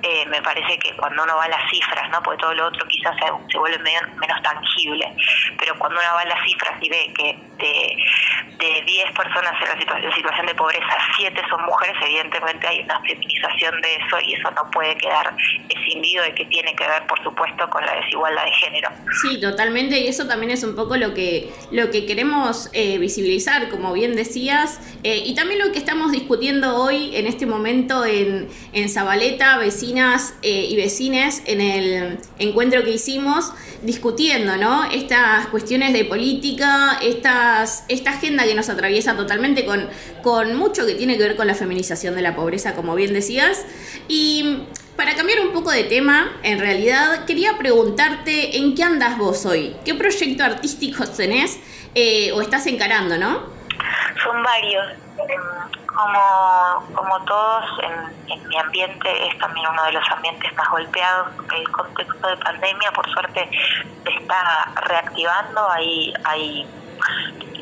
eh, 0.04 0.26
me 0.28 0.42
parece 0.42 0.78
que 0.80 0.96
cuando 0.96 1.24
uno 1.24 1.36
va 1.36 1.46
a 1.46 1.50
las 1.50 1.70
cifras, 1.70 2.10
¿no? 2.12 2.22
porque 2.22 2.42
todo 2.42 2.54
lo 2.54 2.68
otro 2.68 2.86
quizás 2.88 3.16
se, 3.18 3.26
se 3.52 3.58
vuelve 3.58 3.80
menos 3.80 4.42
tangible, 4.44 5.16
pero 5.58 5.78
cuando 5.78 6.00
uno 6.00 6.14
va 6.14 6.22
a 6.22 6.26
las 6.26 6.44
cifras 6.44 6.74
y 6.82 6.90
ve 6.90 6.97
que 7.14 7.38
de, 7.58 7.98
de 8.58 8.82
10 8.82 9.12
personas 9.12 9.54
en 9.62 9.70
la 9.70 9.80
situación, 9.80 10.14
situación 10.14 10.46
de 10.46 10.56
pobreza, 10.56 10.98
7 11.18 11.42
son 11.50 11.66
mujeres, 11.66 11.96
evidentemente 12.02 12.68
hay 12.68 12.82
una 12.82 13.00
feminización 13.02 13.82
de 13.82 13.96
eso 13.96 14.20
y 14.22 14.34
eso 14.34 14.52
no 14.52 14.70
puede 14.72 14.96
quedar 14.98 15.34
de 16.02 16.34
que 16.36 16.46
tiene 16.46 16.76
que 16.76 16.88
ver, 16.88 17.06
por 17.08 17.22
supuesto, 17.24 17.70
con 17.70 17.86
la 17.86 17.96
desigualdad 17.96 18.46
de 18.46 18.52
género. 18.52 18.90
Sí, 19.22 19.40
totalmente, 19.42 20.00
y 20.00 20.08
eso 20.08 20.28
también 20.28 20.52
es 20.52 20.64
un 20.64 20.76
poco 20.76 20.96
lo 20.98 21.14
que, 21.14 21.52
lo 21.72 21.90
que 21.92 22.06
queremos 22.06 22.70
eh, 22.74 22.98
visibilizar, 22.98 23.70
como 23.70 23.94
bien 23.94 24.16
decías, 24.16 24.80
eh, 25.04 25.24
y 25.26 25.36
también 25.36 25.60
lo 25.60 25.72
que 25.72 25.80
estamos 25.80 26.12
discutiendo 26.12 26.78
hoy 26.78 27.16
en 27.16 27.28
este 27.28 27.46
momento 27.46 28.06
en, 28.06 28.48
en 28.74 28.90
Zabaleta, 28.90 29.58
vecinas 29.58 30.36
eh, 30.42 30.68
y 30.70 30.76
vecines, 30.76 31.44
en 31.46 31.62
el 31.62 32.20
encuentro 32.40 32.84
que 32.84 32.92
hicimos, 32.92 33.52
discutiendo, 33.82 34.58
¿no? 34.58 34.90
Estas 34.92 35.48
cuestiones 35.48 35.94
de 35.94 36.06
política, 36.06 37.00
esta 37.02 37.64
agenda 38.08 38.46
que 38.46 38.56
nos 38.56 38.70
atraviesa 38.70 39.16
totalmente 39.16 39.66
con, 39.66 39.88
con 40.24 40.56
mucho 40.56 40.86
que 40.86 40.96
tiene 40.96 41.18
que 41.18 41.24
ver 41.24 41.36
con 41.36 41.48
la 41.48 41.56
feminización 41.56 42.16
de 42.16 42.22
la 42.22 42.36
pobreza, 42.36 42.76
como 42.76 42.96
bien 42.96 43.14
decías. 43.14 43.66
Y 44.08 44.64
para 44.98 45.16
cambiar 45.16 45.40
un 45.42 45.54
poco 45.54 45.70
de 45.72 45.84
tema, 45.84 46.32
en 46.42 46.60
realidad 46.60 47.26
quería 47.26 47.58
preguntarte 47.58 48.58
en 48.58 48.76
qué 48.76 48.84
andas 48.84 49.18
vos 49.18 49.46
hoy, 49.46 49.78
qué 49.86 49.94
proyecto 49.94 50.44
artístico 50.44 51.06
tenés 51.08 51.62
eh, 51.94 52.32
o 52.34 52.42
estás 52.42 52.66
encarando, 52.66 53.18
¿no? 53.18 53.44
Son 54.24 54.44
varios. 54.44 54.86
Como, 55.86 56.96
como 56.96 57.26
todos, 57.26 57.66
en, 57.84 58.48
mi 58.50 58.58
ambiente 58.58 59.28
es 59.28 59.38
también 59.40 59.66
uno 59.68 59.84
de 59.86 59.94
los 59.94 60.04
ambientes 60.12 60.56
más 60.56 60.70
golpeados. 60.70 61.30
El 61.56 61.72
contexto 61.72 62.28
de 62.28 62.38
pandemia, 62.38 62.92
por 62.92 63.10
suerte, 63.12 63.50
está 64.06 64.74
reactivando. 64.88 65.70
Hay, 65.72 66.14
hay 66.24 66.68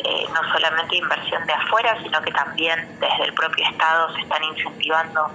eh, 0.03 0.25
no 0.33 0.51
solamente 0.51 0.97
inversión 0.97 1.45
de 1.47 1.53
afuera, 1.53 1.97
sino 2.03 2.21
que 2.21 2.31
también 2.31 2.97
desde 2.99 3.23
el 3.23 3.33
propio 3.33 3.65
Estado 3.69 4.13
se 4.15 4.21
están 4.21 4.43
incentivando 4.43 5.31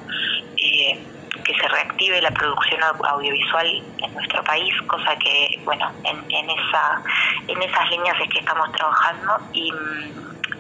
eh, 0.59 1.03
que 1.51 1.61
se 1.61 1.69
reactive 1.69 2.21
la 2.23 2.31
producción 2.31 2.81
audiovisual 2.83 3.83
en 4.03 4.15
nuestro 4.15 4.43
país, 4.45 4.75
cosa 4.87 5.17
que, 5.17 5.61
bueno, 5.65 5.91
en, 6.05 6.19
en, 6.31 6.51
esa, 6.51 7.03
en 7.49 7.63
esas 7.63 7.91
líneas 7.91 8.17
es 8.21 8.29
que 8.31 8.39
estamos 8.41 8.71
trabajando 8.73 9.39
y 9.53 9.73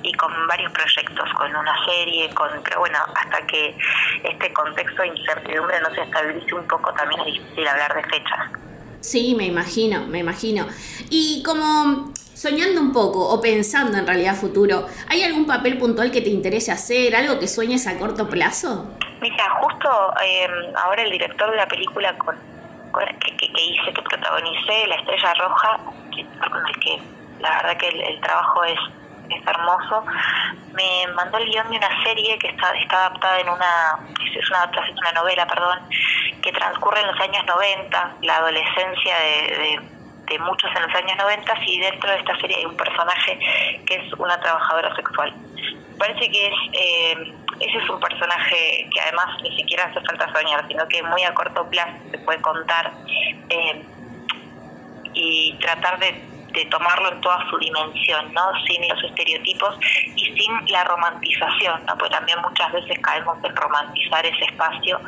y 0.03 0.13
con 0.15 0.31
varios 0.47 0.73
proyectos, 0.73 1.29
con 1.37 1.55
una 1.55 1.85
serie, 1.85 2.31
con 2.31 2.49
pero 2.65 2.81
bueno, 2.81 2.99
hasta 3.15 3.47
que 3.47 3.77
este 4.25 4.51
contexto 4.55 5.03
de 5.03 5.09
incertidumbre 5.09 5.79
no 5.81 5.95
se 5.95 6.01
estabilice 6.01 6.55
un 6.55 6.67
poco, 6.67 6.91
también 6.95 7.21
es 7.21 7.27
difícil 7.35 7.69
hablar 7.69 7.95
de 7.95 8.03
fechas. 8.05 8.49
Sí, 9.01 9.35
me 9.37 9.45
imagino, 9.45 10.07
me 10.07 10.21
imagino. 10.21 10.67
Y 11.11 11.43
como 11.43 12.15
soñando 12.41 12.81
un 12.81 12.91
poco 12.91 13.21
o 13.29 13.39
pensando 13.39 13.99
en 13.99 14.07
realidad 14.07 14.35
futuro, 14.35 14.87
¿hay 15.11 15.23
algún 15.23 15.47
papel 15.47 15.77
puntual 15.77 16.11
que 16.11 16.23
te 16.23 16.31
interese 16.31 16.73
hacer, 16.73 17.15
algo 17.15 17.39
que 17.39 17.47
sueñes 17.47 17.87
a 17.87 17.99
corto 17.99 18.31
plazo? 18.31 18.97
Mira, 19.21 19.45
justo 19.61 19.89
em, 20.25 20.75
ahora 20.75 21.03
el 21.03 21.11
director 21.11 21.51
de 21.51 21.57
la 21.59 21.69
película 21.69 22.17
con, 22.17 22.35
que, 23.21 23.37
que, 23.37 23.47
hice, 23.47 23.93
que 23.93 24.01
protagonicé, 24.01 24.87
La 24.87 24.95
Estrella 24.97 25.35
Roja, 25.35 25.81
que 26.81 26.99
la 27.41 27.51
verdad 27.57 27.77
que 27.77 27.89
el 27.89 28.21
trabajo 28.23 28.65
es 28.65 28.79
hermoso, 29.47 30.05
me 30.73 31.13
mandó 31.13 31.37
el 31.37 31.45
guion 31.45 31.71
de 31.71 31.77
una 31.77 32.03
serie 32.03 32.39
que 32.39 32.49
está, 32.49 32.73
está 32.73 33.07
adaptada 33.07 33.41
en 33.41 33.51
una, 33.51 34.01
es 34.19 34.51
una 34.51 34.67
de 34.67 35.13
novela, 35.15 35.47
perdón, 35.47 35.79
que 36.43 36.53
transcurre 36.53 37.01
en 37.03 37.07
los 37.09 37.21
años 37.21 37.45
90, 37.47 38.17
la 38.23 38.37
adolescencia 38.37 39.15
de, 39.19 40.00
de, 40.31 40.39
muchos 40.39 40.71
en 40.75 40.83
los 40.83 40.95
años 40.95 41.17
90 41.19 41.55
y 41.67 41.81
dentro 41.81 42.11
de 42.11 42.19
esta 42.19 42.39
serie 42.39 42.57
hay 42.59 42.65
un 42.65 42.77
personaje 42.77 43.39
que 43.87 43.95
es 43.97 44.13
una 44.15 44.39
trabajadora 44.41 44.95
sexual. 44.95 45.35
Parece 45.99 46.31
que 46.31 46.47
es, 46.47 46.55
eh, 46.73 47.35
ese 47.61 47.79
es 47.79 47.91
un 47.91 48.01
personaje 48.01 48.89
que 48.93 49.01
además 49.01 49.27
ni 49.43 49.55
siquiera 49.57 49.85
hace 49.85 50.01
falta 50.01 50.33
soñar, 50.33 50.67
sino 50.69 50.87
que 50.89 51.03
muy 51.03 51.23
a 51.25 51.35
corto 51.35 51.69
plazo 51.69 51.93
se 52.11 52.19
puede 52.19 52.41
contar 52.41 52.93
eh, 53.51 53.85
y 55.13 55.59
tratar 55.61 55.99
de 55.99 56.31
tomarlo 56.71 57.13
en 57.13 57.21
toda 57.21 57.49
su 57.49 57.59
dimensión, 57.59 58.33
¿no? 58.33 58.43
Sin 58.67 58.89
los 58.89 59.03
estereotipos 59.05 59.77
y 60.17 60.25
sin 60.25 60.73
la 60.73 60.85
romantización, 60.85 61.85
¿no? 61.87 61.97
Pues 61.97 62.11
también 62.11 62.39
muchas 62.41 62.73
veces 62.73 62.99
caemos 63.01 63.43
en 63.45 63.55
romantizar 63.55 64.25
ese 64.27 64.45
espacio. 64.45 65.01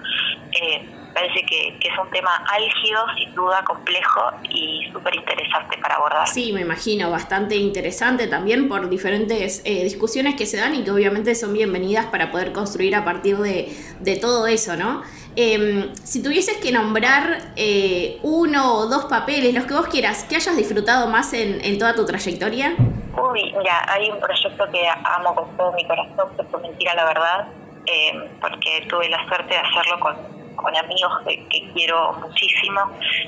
Eh, 0.61 1.01
parece 1.12 1.45
que, 1.47 1.69
es 1.69 1.99
un 1.99 2.11
tema 2.11 2.31
álgido, 2.50 3.04
sin 3.16 3.35
duda 3.35 3.62
complejo 3.64 4.33
y 4.49 4.88
súper 4.92 5.14
interesante 5.14 5.78
para 5.78 5.97
abordar. 5.97 6.26
Sí, 6.26 6.52
me 6.52 6.62
imagino, 6.62 7.11
bastante 7.11 7.57
interesante 7.57 8.26
también 8.26 8.69
por 8.69 8.88
diferentes 8.88 9.62
eh, 9.64 9.85
discusiones 9.85 10.35
que 10.35 10.47
se 10.47 10.57
dan 10.57 10.75
y 10.75 10.85
que 10.85 10.90
obviamente 10.90 11.35
son 11.35 11.52
bienvenidas 11.52 12.07
para 12.07 12.31
poder 12.31 12.52
construir 12.52 12.95
a 12.97 13.04
partir 13.04 13.37
de, 13.38 13.76
de 14.00 14.16
todo 14.16 14.47
eso, 14.47 14.76
¿no? 14.76 15.02
Em, 15.35 15.95
si 15.95 16.23
tuvieses 16.23 16.59
que 16.59 16.71
nombrar 16.73 17.52
eh, 17.57 18.19
uno 18.23 18.75
o 18.75 18.87
dos 18.87 19.07
papeles, 19.07 19.54
los 19.54 19.64
que 19.64 19.73
vos 19.73 19.87
quieras, 19.88 20.25
que 20.25 20.37
hayas 20.37 20.54
disfrutado 20.57 21.09
más 21.09 21.33
en, 21.33 21.78
toda 21.78 21.95
tu 21.95 22.04
trayectoria. 22.04 22.75
Uy, 23.16 23.54
mira, 23.57 23.83
hay 23.88 24.11
un 24.11 24.21
proyecto 24.21 24.71
que 24.71 24.87
amo 25.04 25.35
con 25.35 25.57
todo 25.57 25.73
mi 25.73 25.87
corazón, 25.87 26.37
que 26.37 26.45
fue 26.45 26.61
Mentira 26.61 26.95
la 26.95 27.04
Verdad, 27.07 27.49
em, 27.87 28.28
porque 28.40 28.87
tuve 28.90 29.09
la 29.09 29.26
suerte 29.26 29.54
de 29.54 29.61
hacerlo 29.61 30.00
con, 30.00 30.16
amigos 30.78 31.12
que, 31.26 31.73
quiero 31.73 32.12
muchísimo. 32.14 32.80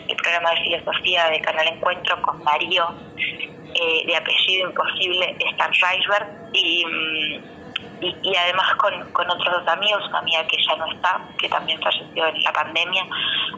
El 0.08 0.16
programa 0.16 0.50
de 0.50 0.56
filosofía 0.62 1.28
de 1.30 1.40
Canal 1.40 1.68
Encuentro 1.68 2.20
con 2.22 2.42
Mario, 2.42 2.94
eh, 3.16 4.06
de 4.06 4.16
apellido 4.16 4.68
imposible, 4.68 5.36
Stan 5.52 5.72
Reisberg, 5.72 6.50
y 6.52 6.84
mm, 6.86 7.54
y, 8.00 8.36
además 8.36 8.74
con, 8.76 9.30
otros 9.30 9.64
dos 9.64 9.68
amigos, 9.68 10.06
una 10.08 10.18
amiga 10.18 10.46
que 10.46 10.56
ya 10.62 10.76
no 10.76 10.86
está, 10.86 11.20
que 11.38 11.48
también 11.48 11.80
falleció 11.80 12.26
en 12.26 12.42
la 12.42 12.52
pandemia. 12.52 13.06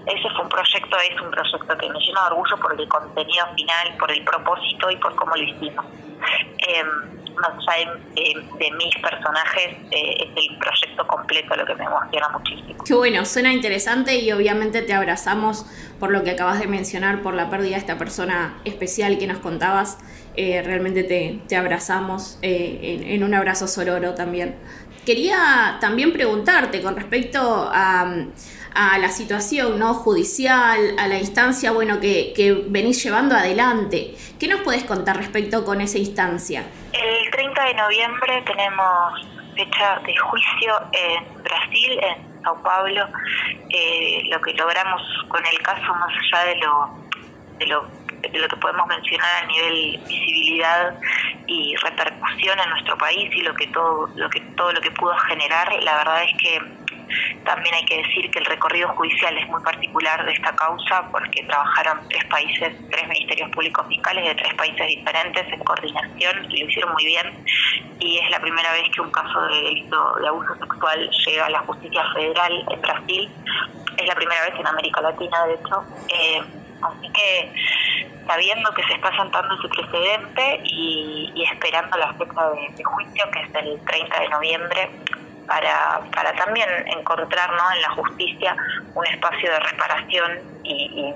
Ese 0.06 0.30
fue 0.30 0.42
un 0.42 0.48
proyecto, 0.48 0.96
es 0.98 1.20
un 1.20 1.30
proyecto 1.30 1.78
que 1.78 1.88
me 1.88 1.98
llena 1.98 2.20
de 2.22 2.26
orgullo 2.28 2.56
por 2.58 2.80
el 2.80 2.88
contenido 2.88 3.46
final, 3.54 3.96
por 3.98 4.10
el 4.10 4.22
propósito 4.24 4.90
y 4.90 4.96
por 4.96 5.14
cómo 5.16 5.34
lo 5.34 5.42
hicimos. 5.42 5.84
Eh, 6.68 6.84
más 7.36 7.52
allá 7.68 7.92
de, 8.14 8.70
mis 8.72 8.94
personajes, 8.96 9.76
eh, 9.90 10.16
es 10.18 10.48
el 10.48 10.58
proyecto 10.58 11.06
completo 11.06 11.56
lo 11.56 11.66
que 11.66 11.74
me 11.74 11.84
emociona 11.84 12.28
muchísimo. 12.30 12.84
Qué 12.84 12.94
bueno, 12.94 13.24
suena 13.24 13.52
interesante 13.52 14.16
y 14.16 14.32
obviamente 14.32 14.82
te 14.82 14.92
abrazamos 14.92 15.66
por 15.98 16.10
lo 16.10 16.22
que 16.24 16.32
acabas 16.32 16.60
de 16.60 16.66
mencionar, 16.66 17.22
por 17.22 17.34
la 17.34 17.50
pérdida 17.50 17.72
de 17.72 17.78
esta 17.78 17.98
persona 17.98 18.58
especial 18.64 19.18
que 19.18 19.26
nos 19.26 19.38
contabas. 19.38 19.98
Eh, 20.36 20.62
realmente 20.62 21.02
te, 21.02 21.56
abrazamos 21.56 22.38
eh, 22.42 23.06
en, 23.08 23.24
un 23.24 23.34
abrazo 23.34 23.66
sororo 23.66 24.14
también. 24.14 24.56
Quería 25.06 25.78
también 25.80 26.12
preguntarte 26.12 26.82
con 26.82 26.96
respecto 26.96 27.70
a, 27.72 28.26
la 28.98 29.08
situación 29.08 29.78
¿no? 29.78 29.94
judicial, 29.94 30.96
a 30.98 31.08
la 31.08 31.18
instancia 31.18 31.70
bueno, 31.70 31.98
que, 31.98 32.34
que 32.36 32.52
venís 32.52 33.02
llevando 33.02 33.34
adelante. 33.34 34.14
¿Qué 34.38 34.48
nos 34.48 34.60
puedes 34.60 34.84
contar 34.84 35.16
respecto 35.16 35.64
con 35.64 35.80
esa 35.80 35.96
instancia? 35.96 36.66
El 36.92 37.25
30 37.36 37.64
de 37.64 37.74
noviembre 37.74 38.42
tenemos 38.46 39.28
fecha 39.54 39.98
de 40.06 40.16
juicio 40.16 40.72
en 40.92 41.42
Brasil, 41.42 42.00
en 42.02 42.42
Sao 42.42 42.62
Paulo. 42.62 43.06
Eh, 43.68 44.22
lo 44.30 44.40
que 44.40 44.54
logramos 44.54 45.02
con 45.28 45.44
el 45.44 45.58
caso, 45.58 45.94
más 45.94 46.08
allá 46.32 46.46
de 46.46 46.56
lo, 46.56 46.88
de 47.58 47.66
lo 47.66 48.06
de 48.22 48.38
lo 48.38 48.48
que 48.48 48.56
podemos 48.56 48.86
mencionar 48.86 49.44
a 49.44 49.46
nivel 49.46 50.00
visibilidad 50.08 50.98
y 51.46 51.76
repercusión 51.76 52.58
en 52.58 52.70
nuestro 52.70 52.96
país 52.96 53.30
y 53.34 53.42
lo 53.42 53.54
que 53.54 53.66
todo 53.68 54.08
lo 54.16 54.30
que 54.30 54.40
todo 54.56 54.72
lo 54.72 54.80
que 54.80 54.90
pudo 54.92 55.14
generar 55.28 55.70
la 55.82 55.96
verdad 55.98 56.22
es 56.24 56.32
que 56.42 56.60
también 57.44 57.74
hay 57.74 57.84
que 57.84 57.98
decir 57.98 58.30
que 58.30 58.38
el 58.38 58.44
recorrido 58.44 58.88
judicial 58.90 59.36
es 59.38 59.48
muy 59.48 59.62
particular 59.62 60.24
de 60.24 60.32
esta 60.32 60.54
causa 60.56 61.08
porque 61.10 61.42
trabajaron 61.44 62.08
tres 62.08 62.24
países, 62.26 62.74
tres 62.90 63.08
ministerios 63.08 63.50
públicos 63.50 63.86
fiscales 63.88 64.24
de 64.24 64.34
tres 64.34 64.54
países 64.54 64.86
diferentes 64.86 65.52
en 65.52 65.60
coordinación 65.60 66.50
y 66.50 66.60
lo 66.60 66.66
hicieron 66.68 66.92
muy 66.92 67.06
bien. 67.06 67.44
Y 68.00 68.18
es 68.18 68.30
la 68.30 68.40
primera 68.40 68.72
vez 68.72 68.84
que 68.94 69.00
un 69.00 69.10
caso 69.10 69.40
de 69.42 69.62
delito 69.62 70.14
de 70.16 70.28
abuso 70.28 70.54
sexual 70.56 71.10
llega 71.26 71.46
a 71.46 71.50
la 71.50 71.60
justicia 71.60 72.04
federal 72.14 72.64
en 72.70 72.80
Brasil. 72.80 73.30
Es 73.96 74.06
la 74.06 74.14
primera 74.14 74.42
vez 74.42 74.54
en 74.58 74.66
América 74.66 75.00
Latina, 75.00 75.46
de 75.46 75.54
hecho. 75.54 75.84
Eh, 76.08 76.42
así 76.82 77.08
que 77.12 77.52
sabiendo 78.26 78.70
que 78.74 78.82
se 78.82 78.94
está 78.94 79.16
sentando 79.16 79.54
ese 79.54 79.68
precedente 79.68 80.60
y, 80.64 81.44
esperando 81.50 81.96
la 81.96 82.12
fecha 82.14 82.50
de, 82.50 82.84
juicio, 82.84 83.24
que 83.32 83.40
es 83.40 83.54
el 83.54 83.80
30 83.84 84.20
de 84.20 84.28
noviembre, 84.28 84.90
para, 85.46 86.00
para 86.14 86.32
también 86.34 86.68
encontrar 86.86 87.50
en 87.50 87.82
la 87.82 87.90
justicia 87.90 88.56
un 88.94 89.06
espacio 89.06 89.50
de 89.50 89.60
reparación 89.60 90.38
y, 90.62 91.14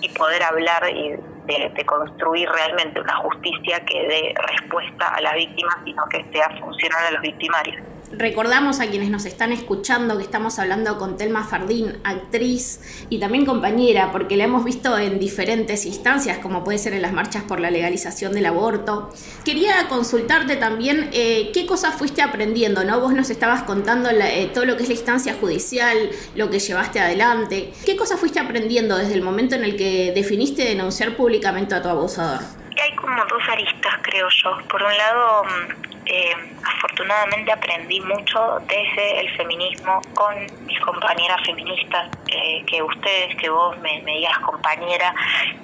y, 0.00 0.08
poder 0.10 0.42
hablar 0.42 0.88
y 0.90 1.16
de, 1.46 1.84
construir 1.86 2.48
realmente 2.48 3.00
una 3.00 3.16
justicia 3.16 3.80
que 3.84 4.06
dé 4.06 4.34
respuesta 4.36 5.08
a 5.08 5.20
las 5.20 5.34
víctimas, 5.34 5.76
sino 5.84 6.04
que 6.08 6.24
sea 6.32 6.50
funcional 6.60 7.06
a 7.06 7.10
los 7.12 7.22
victimarios. 7.22 7.76
Recordamos 8.12 8.80
a 8.80 8.86
quienes 8.86 9.10
nos 9.10 9.26
están 9.26 9.52
escuchando 9.52 10.16
que 10.16 10.22
estamos 10.22 10.58
hablando 10.58 10.98
con 10.98 11.16
Telma 11.16 11.44
Fardín, 11.44 11.98
actriz 12.04 12.80
y 13.10 13.18
también 13.18 13.44
compañera, 13.44 14.10
porque 14.12 14.36
la 14.36 14.44
hemos 14.44 14.64
visto 14.64 14.96
en 14.96 15.18
diferentes 15.18 15.84
instancias, 15.84 16.38
como 16.38 16.64
puede 16.64 16.78
ser 16.78 16.94
en 16.94 17.02
las 17.02 17.12
marchas 17.12 17.42
por 17.42 17.60
la 17.60 17.70
legalización 17.70 18.32
del 18.32 18.46
aborto. 18.46 19.10
Quería 19.44 19.88
consultarte 19.88 20.56
también 20.56 21.10
eh, 21.12 21.50
qué 21.52 21.66
cosas 21.66 21.96
fuiste 21.96 22.22
aprendiendo, 22.22 22.82
¿no? 22.84 22.98
Vos 23.00 23.12
nos 23.12 23.28
estabas 23.28 23.64
contando 23.64 24.08
eh, 24.10 24.50
todo 24.54 24.64
lo 24.64 24.76
que 24.76 24.84
es 24.84 24.88
la 24.88 24.94
instancia 24.94 25.34
judicial, 25.38 26.10
lo 26.34 26.48
que 26.48 26.60
llevaste 26.60 27.00
adelante. 27.00 27.72
¿Qué 27.84 27.96
cosas 27.96 28.18
fuiste 28.18 28.40
aprendiendo 28.40 28.96
desde 28.96 29.14
el 29.14 29.22
momento 29.22 29.54
en 29.54 29.64
el 29.64 29.76
que 29.76 30.12
definiste 30.14 30.64
denunciar 30.64 31.14
públicamente 31.14 31.74
a 31.74 31.82
tu 31.82 31.88
abusador? 31.88 32.40
Hay 32.82 32.94
como 32.96 33.16
dos 33.26 33.42
aristas, 33.50 33.94
creo 34.02 34.28
yo. 34.42 34.68
Por 34.68 34.82
un 34.82 34.96
lado, 34.96 35.44
mm, 35.44 35.97
eh, 36.10 36.34
afortunadamente 36.64 37.52
aprendí 37.52 38.00
mucho 38.00 38.58
desde 38.66 39.20
el 39.20 39.36
feminismo 39.36 40.00
con 40.14 40.34
mis 40.64 40.80
compañeras 40.80 41.42
feministas, 41.44 42.08
eh, 42.28 42.64
que 42.66 42.82
ustedes, 42.82 43.36
que 43.36 43.50
vos 43.50 43.76
me, 43.80 44.02
digas 44.04 44.38
compañera, 44.38 45.14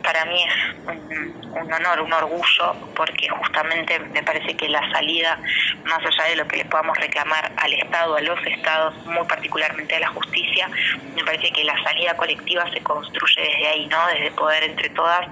para 0.02 0.26
mí 0.26 0.44
es 0.44 0.54
un, 0.86 1.72
honor, 1.72 2.00
un 2.02 2.12
orgullo, 2.12 2.74
porque 2.94 3.26
justamente 3.30 3.98
me 3.98 4.22
parece 4.22 4.54
que 4.54 4.68
la 4.68 4.86
salida, 4.90 5.38
más 5.84 6.00
allá 6.04 6.28
de 6.28 6.36
lo 6.36 6.46
que 6.46 6.58
le 6.58 6.64
podamos 6.66 6.98
reclamar 6.98 7.50
al 7.56 7.72
Estado, 7.72 8.16
a 8.16 8.20
los 8.20 8.38
Estados, 8.46 8.94
muy 9.06 9.26
particularmente 9.26 9.96
a 9.96 10.00
la 10.00 10.08
justicia, 10.08 10.68
me 11.14 11.24
parece 11.24 11.50
que 11.52 11.64
la 11.64 11.82
salida 11.82 12.14
colectiva 12.16 12.70
se 12.70 12.82
construye 12.82 13.40
desde 13.40 13.66
ahí, 13.68 13.86
¿no? 13.86 14.06
Desde 14.08 14.30
poder 14.32 14.64
entre 14.64 14.90
todas 14.90 15.26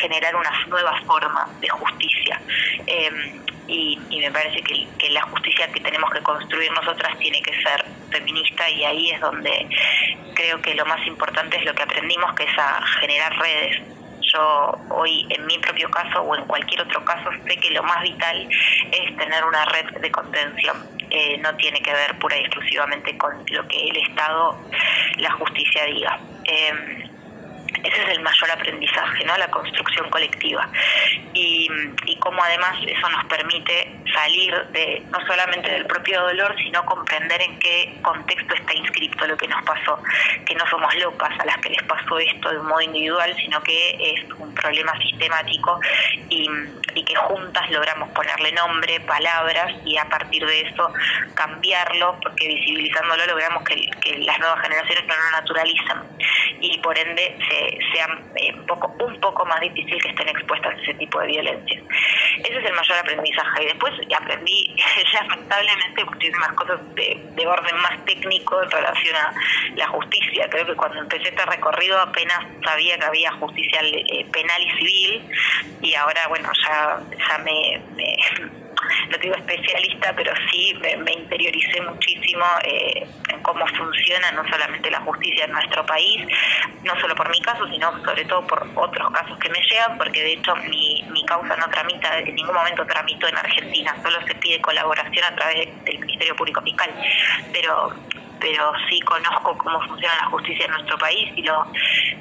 generar 0.00 0.36
una 0.36 0.50
nueva 0.66 1.00
forma 1.06 1.48
de 1.60 1.68
justicia. 1.70 2.40
Eh, 2.86 3.40
y, 3.70 4.18
me 4.18 4.30
parece 4.30 4.62
que, 4.62 5.10
la 5.10 5.22
justicia 5.22 5.70
que 5.72 5.80
tenemos 5.80 6.10
que 6.10 6.20
construir 6.20 6.70
nosotras 6.72 7.16
tiene 7.18 7.40
que 7.42 7.52
ser 7.62 7.84
feminista 8.10 8.68
y 8.68 8.84
ahí 8.84 9.10
es 9.10 9.20
donde 9.20 9.68
creo 10.34 10.60
que 10.60 10.74
lo 10.74 10.84
más 10.86 11.04
importante 11.06 11.56
es 11.56 11.64
lo 11.64 11.74
que 11.74 11.82
aprendimos, 11.82 12.34
que 12.34 12.44
es 12.44 12.58
a 12.58 12.84
generar 13.00 13.36
redes. 13.38 13.82
Yo 14.32 14.78
hoy 14.90 15.26
en 15.30 15.46
mi 15.46 15.58
propio 15.58 15.90
caso 15.90 16.20
o 16.20 16.36
en 16.36 16.44
cualquier 16.44 16.82
otro 16.82 17.04
caso 17.04 17.30
sé 17.46 17.56
que 17.56 17.70
lo 17.70 17.82
más 17.82 18.02
vital 18.02 18.48
es 18.92 19.16
tener 19.16 19.44
una 19.44 19.64
red 19.66 19.86
de 20.00 20.10
contención. 20.10 20.76
Eh, 21.10 21.38
no 21.38 21.54
tiene 21.56 21.80
que 21.80 21.92
ver 21.92 22.16
pura 22.18 22.36
y 22.36 22.42
exclusivamente 22.42 23.16
con 23.18 23.44
lo 23.50 23.66
que 23.66 23.88
el 23.88 23.96
Estado, 23.96 24.56
la 25.16 25.32
justicia 25.32 25.84
diga. 25.86 26.20
Eh, 26.44 27.09
ese 27.84 28.02
es 28.02 28.08
el 28.10 28.20
mayor 28.20 28.50
aprendizaje, 28.50 29.24
¿no? 29.24 29.36
La 29.36 29.50
construcción 29.50 30.08
colectiva. 30.10 30.68
Y, 31.34 31.68
y 32.06 32.16
cómo 32.16 32.42
además 32.42 32.76
eso 32.86 33.08
nos 33.08 33.24
permite 33.26 33.92
salir 34.12 34.54
de 34.72 35.02
no 35.10 35.18
solamente 35.26 35.70
del 35.70 35.86
propio 35.86 36.20
dolor, 36.22 36.54
sino 36.62 36.84
comprender 36.84 37.40
en 37.42 37.58
qué 37.58 37.98
contexto 38.02 38.54
está 38.54 38.74
inscrito 38.74 39.26
lo 39.26 39.36
que 39.36 39.48
nos 39.48 39.62
pasó, 39.64 40.02
que 40.46 40.54
no 40.54 40.66
somos 40.68 40.94
locas 40.96 41.30
a 41.38 41.44
las 41.44 41.56
que 41.58 41.70
les 41.70 41.82
pasó 41.84 42.18
esto 42.18 42.50
de 42.50 42.58
un 42.58 42.66
modo 42.66 42.80
individual, 42.80 43.34
sino 43.36 43.62
que 43.62 43.96
es 43.98 44.30
un 44.38 44.54
problema 44.54 44.92
sistemático 44.98 45.80
y, 46.28 46.48
que 47.00 47.14
juntas 47.16 47.68
logramos 47.70 48.08
ponerle 48.10 48.52
nombre, 48.52 49.00
palabras 49.00 49.72
y 49.84 49.96
a 49.96 50.04
partir 50.04 50.46
de 50.46 50.60
eso 50.60 50.92
cambiarlo, 51.34 52.16
porque 52.22 52.46
visibilizándolo 52.46 53.26
logramos 53.26 53.64
que, 53.64 53.90
que 54.00 54.18
las 54.18 54.38
nuevas 54.38 54.60
generaciones 54.60 55.06
no 55.06 55.14
lo 55.16 55.30
naturalicen 55.32 55.98
y 56.60 56.78
por 56.78 56.96
ende 56.96 57.36
se 57.48 57.69
sea 57.92 58.06
eh, 58.36 58.52
un, 58.54 58.66
poco, 58.66 58.94
un 59.04 59.20
poco 59.20 59.44
más 59.46 59.60
difícil 59.60 60.00
que 60.02 60.08
estén 60.08 60.28
expuestas 60.28 60.74
a 60.74 60.82
ese 60.82 60.94
tipo 60.94 61.20
de 61.20 61.26
violencia. 61.28 61.82
Ese 62.38 62.58
es 62.58 62.64
el 62.64 62.74
mayor 62.74 62.98
aprendizaje. 62.98 63.62
Y 63.62 63.66
después 63.66 63.94
aprendí 64.18 64.76
lamentablemente 65.12 66.04
muchísimas 66.04 66.52
cosas 66.54 66.80
de, 66.94 67.46
orden 67.46 67.76
más 67.82 68.04
técnico 68.04 68.62
en 68.62 68.70
relación 68.70 69.16
a 69.16 69.34
la 69.74 69.88
justicia. 69.88 70.46
Creo 70.50 70.66
que 70.66 70.74
cuando 70.74 71.00
empecé 71.00 71.30
este 71.30 71.44
recorrido 71.46 71.98
apenas 71.98 72.38
sabía 72.64 72.96
que 72.98 73.04
había 73.04 73.32
justicia 73.32 73.80
eh, 73.82 74.26
penal 74.30 74.62
y 74.62 74.70
civil 74.78 75.30
y 75.80 75.94
ahora, 75.94 76.28
bueno, 76.28 76.50
ya, 76.62 77.00
ya 77.28 77.38
me 77.38 78.59
no 79.08 79.18
digo 79.18 79.34
especialista, 79.34 80.12
pero 80.16 80.32
sí 80.50 80.74
me, 80.80 81.12
interioricé 81.12 81.80
muchísimo 81.82 82.44
eh, 82.64 83.06
en 83.28 83.42
cómo 83.42 83.66
funciona 83.66 84.30
no 84.32 84.48
solamente 84.48 84.90
la 84.90 85.00
justicia 85.00 85.44
en 85.44 85.52
nuestro 85.52 85.84
país, 85.86 86.26
no 86.82 86.98
solo 87.00 87.14
por 87.14 87.30
mi 87.30 87.40
caso, 87.40 87.66
sino 87.68 87.90
sobre 88.04 88.24
todo 88.24 88.46
por 88.46 88.66
otros 88.74 89.10
casos 89.10 89.38
que 89.38 89.48
me 89.48 89.60
llegan, 89.62 89.98
porque 89.98 90.22
de 90.22 90.32
hecho 90.34 90.54
mi, 90.56 91.02
mi 91.10 91.24
causa 91.24 91.56
no 91.56 91.66
tramita, 91.68 92.18
en 92.18 92.34
ningún 92.34 92.54
momento 92.54 92.86
tramito 92.86 93.28
en 93.28 93.36
Argentina, 93.36 93.94
solo 94.02 94.18
se 94.26 94.34
pide 94.36 94.60
colaboración 94.60 95.24
a 95.24 95.34
través 95.34 95.84
del 95.84 95.98
Ministerio 95.98 96.36
Público 96.36 96.62
Fiscal. 96.62 96.90
Pero 97.52 97.92
pero 98.40 98.72
sí 98.88 98.98
conozco 99.00 99.56
cómo 99.58 99.80
funciona 99.82 100.14
la 100.22 100.26
justicia 100.30 100.64
en 100.64 100.72
nuestro 100.72 100.98
país 100.98 101.30
y 101.36 101.42
lo, 101.42 101.66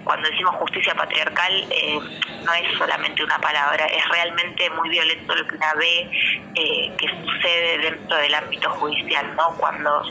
cuando 0.10 0.28
decimos 0.28 0.56
justicia 0.56 0.96
patriarcal 0.96 1.54
eh, 1.70 2.00
no 2.44 2.54
es 2.56 2.78
solamente 2.80 3.24
una 3.24 3.38
palabra, 3.38 3.86
es 3.86 4.04
realmente 4.10 4.68
muy 4.72 4.89
violento 4.89 5.36
lo 5.36 5.46
que 5.46 5.56
una 5.56 5.72
ve 5.75 6.10
eh, 6.56 6.92
que 6.98 7.08
sucede 7.10 7.78
dentro 7.78 8.18
del 8.18 8.34
ámbito 8.34 8.72
judicial, 8.72 9.36
¿no? 9.36 9.56
Cuando 9.60 10.01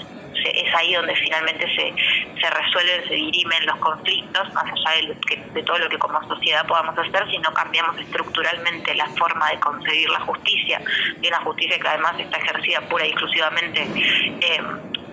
es 0.45 0.75
ahí 0.77 0.95
donde 0.95 1.17
finalmente 1.17 1.67
se, 1.75 1.93
se 2.41 2.51
resuelven, 2.51 3.09
se 3.09 3.15
dirimen 3.15 3.67
los 3.67 3.77
conflictos, 3.79 4.55
más 4.55 4.65
allá 4.65 5.17
de, 5.29 5.37
de, 5.53 5.63
todo 5.65 5.79
lo 5.79 5.89
que 5.89 5.99
como 5.99 6.23
sociedad 6.29 6.65
podamos 6.65 6.97
hacer, 6.97 7.29
si 7.29 7.39
no 7.39 7.53
cambiamos 7.53 7.99
estructuralmente 7.99 8.95
la 8.95 9.07
forma 9.19 9.51
de 9.51 9.59
conseguir 9.59 10.09
la 10.11 10.21
justicia, 10.21 10.81
y 11.21 11.27
una 11.27 11.41
justicia 11.41 11.77
que 11.77 11.89
además 11.89 12.15
está 12.21 12.39
ejercida 12.39 12.81
pura 12.83 13.05
y 13.05 13.11
exclusivamente 13.11 13.83
eh, 13.83 14.63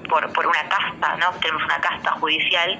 por, 0.07 0.31
por 0.33 0.47
una 0.47 0.61
casta, 0.69 1.15
¿no? 1.17 1.31
Tenemos 1.39 1.63
una 1.63 1.79
casta 1.79 2.11
judicial. 2.11 2.79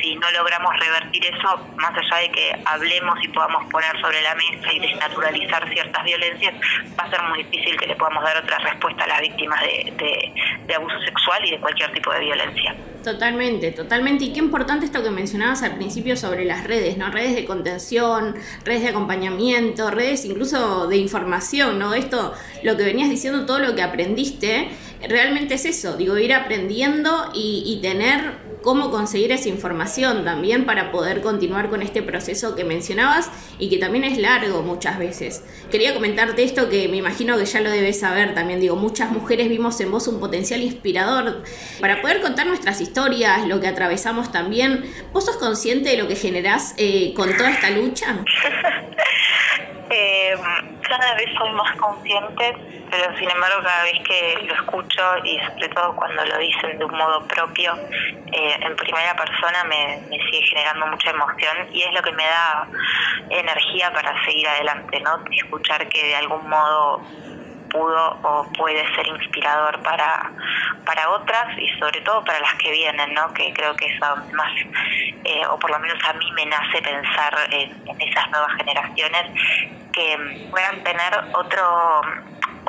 Si 0.00 0.14
no 0.16 0.30
logramos 0.30 0.72
revertir 0.78 1.24
eso, 1.26 1.58
más 1.76 1.92
allá 1.96 2.22
de 2.22 2.30
que 2.30 2.56
hablemos 2.64 3.18
y 3.22 3.28
podamos 3.28 3.70
poner 3.70 3.98
sobre 4.00 4.22
la 4.22 4.34
mesa 4.34 4.72
y 4.72 4.78
desnaturalizar 4.78 5.68
ciertas 5.72 6.04
violencias, 6.04 6.54
va 6.98 7.04
a 7.04 7.10
ser 7.10 7.22
muy 7.22 7.42
difícil 7.44 7.76
que 7.78 7.86
le 7.86 7.96
podamos 7.96 8.22
dar 8.24 8.36
otra 8.38 8.58
respuesta 8.58 9.04
a 9.04 9.06
las 9.08 9.20
víctimas 9.20 9.60
de, 9.62 10.32
de, 10.66 10.74
abuso 10.74 11.00
sexual 11.00 11.44
y 11.44 11.50
de 11.52 11.60
cualquier 11.60 11.92
tipo 11.92 12.12
de 12.12 12.20
violencia. 12.20 12.76
Totalmente, 13.02 13.72
totalmente. 13.72 14.24
Y 14.24 14.32
qué 14.32 14.40
importante 14.40 14.84
esto 14.84 15.02
que 15.02 15.10
mencionabas 15.10 15.62
al 15.62 15.76
principio 15.76 16.16
sobre 16.16 16.44
las 16.44 16.64
redes, 16.64 16.96
¿no? 16.96 17.10
Redes 17.10 17.34
de 17.34 17.44
contención, 17.44 18.34
redes 18.64 18.82
de 18.82 18.88
acompañamiento, 18.88 19.90
redes 19.90 20.24
incluso 20.24 20.88
de 20.88 20.96
información, 20.96 21.78
¿no? 21.78 21.94
Esto, 21.94 22.34
lo 22.62 22.76
que 22.76 22.84
venías 22.84 23.08
diciendo, 23.08 23.46
todo 23.46 23.60
lo 23.60 23.74
que 23.74 23.82
aprendiste, 23.82 24.68
realmente 25.06 25.54
es 25.54 25.64
eso, 25.64 25.96
digo, 25.96 26.18
ir 26.18 26.34
aprendiendo 26.34 27.30
y, 27.34 27.78
tener 27.82 28.48
cómo 28.62 28.90
conseguir 28.90 29.30
esa 29.30 29.48
información 29.48 30.24
también 30.24 30.66
para 30.66 30.90
poder 30.90 31.20
continuar 31.20 31.70
con 31.70 31.80
este 31.80 32.02
proceso 32.02 32.56
que 32.56 32.64
mencionabas 32.64 33.30
y 33.58 33.70
que 33.70 33.78
también 33.78 34.02
es 34.02 34.18
largo 34.18 34.62
muchas 34.62 34.98
veces. 34.98 35.44
Quería 35.70 35.94
comentarte 35.94 36.42
esto 36.42 36.68
que 36.68 36.88
me 36.88 36.96
imagino 36.96 37.38
que 37.38 37.44
ya 37.44 37.60
lo 37.60 37.70
debes 37.70 38.00
saber 38.00 38.34
también, 38.34 38.60
digo, 38.60 38.74
muchas 38.74 39.12
mujeres 39.12 39.48
vimos 39.48 39.80
en 39.80 39.92
vos 39.92 40.08
un 40.08 40.18
potencial 40.18 40.60
inspirador 40.60 41.44
para 41.80 42.02
poder 42.02 42.20
contar 42.20 42.48
nuestras 42.48 42.80
historias, 42.80 43.46
lo 43.46 43.60
que 43.60 43.68
atravesamos 43.68 44.32
también. 44.32 44.92
¿Vos 45.12 45.26
sos 45.26 45.36
consciente 45.36 45.90
de 45.90 45.96
lo 45.96 46.08
que 46.08 46.16
generás 46.16 46.74
eh, 46.78 47.14
con 47.14 47.36
toda 47.36 47.50
esta 47.50 47.70
lucha? 47.70 48.24
eh, 49.90 50.34
cada 50.88 51.14
vez 51.14 51.26
soy 51.36 51.50
más 51.52 51.76
consciente, 51.76 52.56
pero 52.90 53.16
sin 53.18 53.30
embargo 53.30 53.62
cada 53.62 53.82
vez 53.84 53.98
que 54.06 54.38
lo 54.46 54.54
escucho 54.54 55.02
y 55.24 55.38
sobre 55.40 55.68
todo 55.68 55.94
cuando 55.94 56.24
lo 56.24 56.38
dicen 56.38 56.78
de 56.78 56.84
un 56.84 56.96
modo 56.96 57.26
propio, 57.26 57.76
eh, 58.32 58.56
en 58.60 58.76
primera 58.76 59.14
persona 59.14 59.64
me, 59.64 60.00
me, 60.08 60.18
sigue 60.26 60.46
generando 60.48 60.86
mucha 60.86 61.10
emoción 61.10 61.68
y 61.72 61.82
es 61.82 61.92
lo 61.92 62.02
que 62.02 62.12
me 62.12 62.24
da 62.24 62.68
energía 63.30 63.92
para 63.92 64.12
seguir 64.24 64.48
adelante, 64.48 65.00
¿no? 65.00 65.22
Escuchar 65.30 65.88
que 65.88 66.04
de 66.04 66.16
algún 66.16 66.48
modo 66.48 67.02
pudo 67.70 68.18
o 68.22 68.46
puede 68.56 68.84
ser 68.94 69.06
inspirador 69.06 69.82
para, 69.82 70.30
para 70.84 71.10
otras 71.10 71.58
y 71.58 71.68
sobre 71.78 72.00
todo 72.02 72.24
para 72.24 72.40
las 72.40 72.54
que 72.54 72.70
vienen, 72.70 73.14
¿no? 73.14 73.32
que 73.34 73.52
creo 73.52 73.74
que 73.76 73.86
es 73.86 74.00
más, 74.00 74.52
eh, 75.24 75.42
o 75.50 75.58
por 75.58 75.70
lo 75.70 75.78
menos 75.78 75.98
a 76.04 76.12
mí 76.14 76.30
me 76.32 76.46
nace 76.46 76.82
pensar 76.82 77.34
en, 77.50 77.70
esas 78.00 78.30
nuevas 78.30 78.54
generaciones 78.56 79.24
que 79.92 80.48
puedan 80.50 80.82
tener 80.82 81.12
otro 81.34 82.02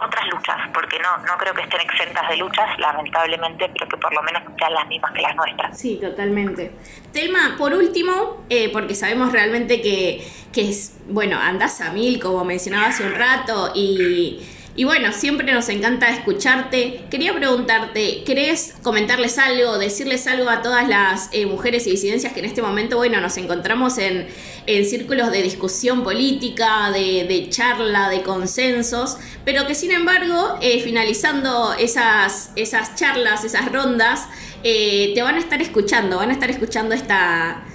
otras 0.01 0.27
luchas, 0.31 0.55
porque 0.73 0.97
no, 0.99 1.25
no 1.25 1.37
creo 1.37 1.53
que 1.53 1.61
estén 1.61 1.81
exentas 1.81 2.27
de 2.29 2.37
luchas, 2.37 2.67
lamentablemente, 2.79 3.69
pero 3.73 3.87
que 3.89 3.97
por 3.97 4.13
lo 4.13 4.23
menos 4.23 4.43
sean 4.57 4.73
las 4.73 4.87
mismas 4.87 5.11
que 5.11 5.21
las 5.21 5.35
nuestras. 5.35 5.77
Sí, 5.77 5.99
totalmente. 5.99 6.71
Telma, 7.11 7.55
por 7.57 7.73
último, 7.73 8.45
eh, 8.49 8.71
porque 8.71 8.95
sabemos 8.95 9.33
realmente 9.33 9.81
que, 9.81 10.25
que 10.53 10.69
es, 10.69 10.97
bueno, 11.07 11.37
andás 11.37 11.81
a 11.81 11.91
mil, 11.91 12.21
como 12.21 12.45
mencionaba 12.45 12.87
hace 12.87 13.03
un 13.03 13.15
rato, 13.15 13.71
y 13.75 14.39
y 14.79 14.86
bueno, 14.86 15.12
siempre 15.12 15.51
nos 15.51 15.67
encanta 15.67 16.07
escucharte. 16.07 17.01
Quería 17.12 17.36
preguntarte, 17.36 18.24
¿querés 18.24 18.75
comentarles 18.81 19.38
algo, 19.38 19.77
decirles 19.77 20.25
algo 20.25 20.50
a 20.50 20.62
todas 20.62 20.88
las 20.88 21.27
eh, 21.33 21.45
mujeres 21.45 21.86
y 21.86 21.91
disidencias 21.91 22.31
que 22.31 22.39
en 22.39 22.45
este 22.45 22.62
momento, 22.62 22.95
bueno, 22.95 23.19
nos 23.19 23.36
encontramos 23.36 23.98
en, 23.98 24.29
en 24.67 24.86
círculos 24.86 25.31
de 25.31 25.43
discusión 25.43 26.05
política, 26.05 26.91
de, 26.91 27.48
charla, 27.50 28.07
de 28.07 28.21
consensos, 28.21 29.17
pero 29.43 29.67
que 29.67 29.75
sin 29.75 29.91
embargo, 29.91 30.58
eh, 30.62 30.80
finalizando 30.82 31.73
esas, 31.73 32.51
esas 32.56 32.95
charlas, 32.95 33.43
esas 33.43 33.69
rondas, 33.73 34.27
eh, 34.63 35.12
te 35.13 35.21
van 35.21 35.36
a 35.36 35.39
estar 35.39 35.62
escuchando, 35.62 36.15
van 36.15 36.30
a 36.30 36.34
estar 36.34 36.49
escuchando 36.49 36.95
esta 36.95 37.65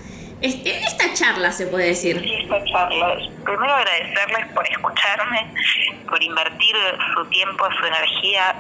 este, 0.45 0.79
esta 0.85 1.13
charla, 1.15 1.51
se 1.51 1.67
puede 1.67 1.87
decir. 1.87 2.23
Esta 2.23 2.63
charla. 2.65 3.17
Primero 3.45 3.73
agradecerles 3.73 4.47
por 4.55 4.69
escucharme, 4.71 5.55
por 6.07 6.23
invertir 6.23 6.77
su 7.15 7.25
tiempo, 7.27 7.67
su 7.81 7.87
energía 7.87 8.55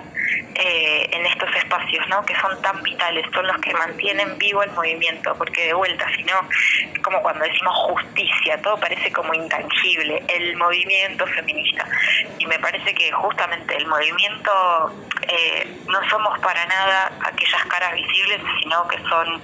eh, 0.54 1.08
en 1.10 1.26
estos 1.26 1.48
espacios, 1.56 2.06
¿no? 2.08 2.24
Que 2.24 2.34
son 2.40 2.60
tan 2.62 2.82
vitales, 2.82 3.26
son 3.34 3.46
los 3.46 3.56
que 3.58 3.72
mantienen 3.74 4.38
vivo 4.38 4.62
el 4.62 4.70
movimiento, 4.72 5.34
porque 5.36 5.66
de 5.66 5.74
vuelta, 5.74 6.06
si 6.14 6.22
no, 6.24 6.34
como 7.02 7.20
cuando 7.22 7.44
decimos 7.44 7.74
justicia, 7.90 8.60
todo 8.62 8.78
parece 8.78 9.12
como 9.12 9.34
intangible, 9.34 10.22
el 10.28 10.56
movimiento 10.56 11.26
feminista. 11.26 11.86
Y 12.38 12.46
me 12.46 12.58
parece 12.58 12.94
que 12.94 13.10
justamente 13.12 13.76
el 13.76 13.86
movimiento 13.86 14.52
eh, 15.28 15.76
no 15.88 16.08
somos 16.08 16.38
para 16.40 16.64
nada 16.66 17.12
aquellas 17.24 17.64
caras 17.66 17.94
visibles, 17.94 18.40
sino 18.62 18.86
que 18.88 18.98
son 19.08 19.42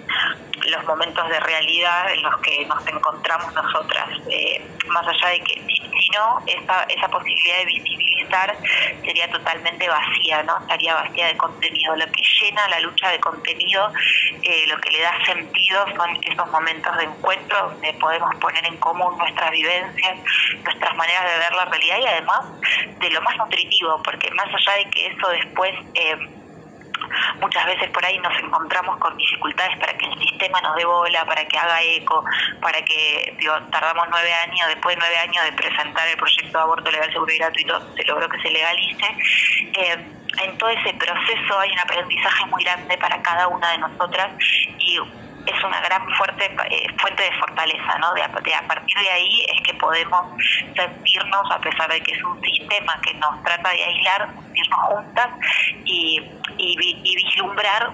los 0.69 0.85
momentos 0.85 1.29
de 1.29 1.41
realidad 1.41 2.13
en 2.13 2.23
los 2.23 2.37
que 2.41 2.65
nos 2.67 2.87
encontramos 2.87 3.53
nosotras, 3.55 4.09
eh, 4.31 4.65
más 4.89 5.07
allá 5.07 5.31
de 5.31 5.41
que 5.41 5.61
no, 6.13 6.43
esa, 6.47 6.85
esa 6.85 7.09
posibilidad 7.09 7.59
de 7.59 7.65
visibilizar 7.67 8.57
sería 9.05 9.31
totalmente 9.31 9.89
vacía, 9.89 10.43
¿no? 10.43 10.59
Estaría 10.61 10.95
vacía 10.95 11.27
de 11.27 11.37
contenido. 11.37 11.97
Lo 11.97 12.07
que 12.07 12.23
llena 12.41 12.69
la 12.69 12.81
lucha 12.81 13.11
de 13.11 13.21
contenido, 13.21 13.93
eh, 14.43 14.67
lo 14.69 14.79
que 14.81 14.91
le 14.91 15.01
da 15.01 15.13
sentido 15.25 15.87
son 15.97 16.19
esos 16.23 16.51
momentos 16.51 16.97
de 16.97 17.05
encuentro 17.05 17.71
donde 17.71 17.93
podemos 17.95 18.35
poner 18.37 18.65
en 18.67 18.77
común 18.79 19.17
nuestras 19.19 19.51
vivencias, 19.51 20.19
nuestras 20.65 20.97
maneras 20.97 21.25
de 21.25 21.39
ver 21.39 21.53
la 21.53 21.65
realidad 21.67 21.99
y 21.99 22.07
además 22.07 22.41
de 22.99 23.11
lo 23.11 23.21
más 23.23 23.37
nutritivo, 23.37 24.03
porque 24.03 24.31
más 24.33 24.47
allá 24.47 24.79
de 24.79 24.91
que 24.91 25.07
eso 25.07 25.29
después... 25.29 25.75
Eh, 25.95 26.40
muchas 27.41 27.67
veces 27.67 27.91
por 27.91 28.05
ahí 28.05 28.19
nos 28.19 28.37
encontramos 28.39 28.97
con 28.99 29.17
dificultades 29.17 29.79
para 29.79 29.93
que 29.97 30.07
el 30.07 30.19
sistema 30.19 30.61
nos 30.61 30.77
dé 30.77 30.85
bola, 30.85 31.25
para 31.25 31.45
que 31.47 31.59
haga 31.59 31.83
eco, 31.83 32.25
para 32.61 32.83
que, 32.83 33.37
tardamos 33.71 34.07
nueve 34.11 34.33
años, 34.47 34.69
después 34.69 34.97
de 34.97 35.01
nueve 35.01 35.19
años 35.19 35.45
de 35.45 35.53
presentar 35.53 36.09
el 36.09 36.17
proyecto 36.17 36.59
de 36.59 36.63
aborto 36.63 36.91
legal, 36.91 37.13
seguro 37.13 37.33
y 37.33 37.39
gratuito, 37.39 37.95
se 37.97 38.05
logró 38.05 38.29
que 38.29 38.41
se 38.41 38.51
legalice. 38.51 39.07
Eh, 39.75 40.07
en 40.43 40.59
todo 40.59 40.71
ese 40.71 40.95
proceso 40.95 41.59
hay 41.59 41.73
un 41.73 41.79
aprendizaje 41.81 42.47
muy 42.47 42.63
grande 42.63 42.97
para 42.99 43.21
cada 43.23 43.49
una 43.49 43.71
de 43.73 43.79
nosotras 43.79 44.31
y 44.79 44.99
es 45.47 45.65
una 45.65 45.81
gran 45.81 46.09
fuerte 46.17 46.45
eh, 46.45 46.87
fuente 46.99 47.23
de 47.23 47.33
fortaleza, 47.33 47.99
¿no? 47.99 48.13
De, 48.15 48.23
a 48.23 48.67
partir 48.67 48.99
de 48.99 49.11
ahí 49.11 49.45
es 49.55 49.63
que 49.63 49.75
podemos 49.75 50.23
sentirnos, 50.77 51.51
a 51.51 51.59
pesar 51.61 51.91
de 51.91 52.01
que 52.01 52.13
es 52.13 52.23
un 52.23 52.41
sistema 52.43 52.99
que 53.03 53.15
nos 53.15 53.43
trata 53.43 53.71
de 53.71 53.85
aislar, 53.85 54.29
sentirnos 54.35 54.81
juntas 54.81 55.29
y, 55.85 56.23
y, 56.59 57.17
vislumbrar 57.17 57.91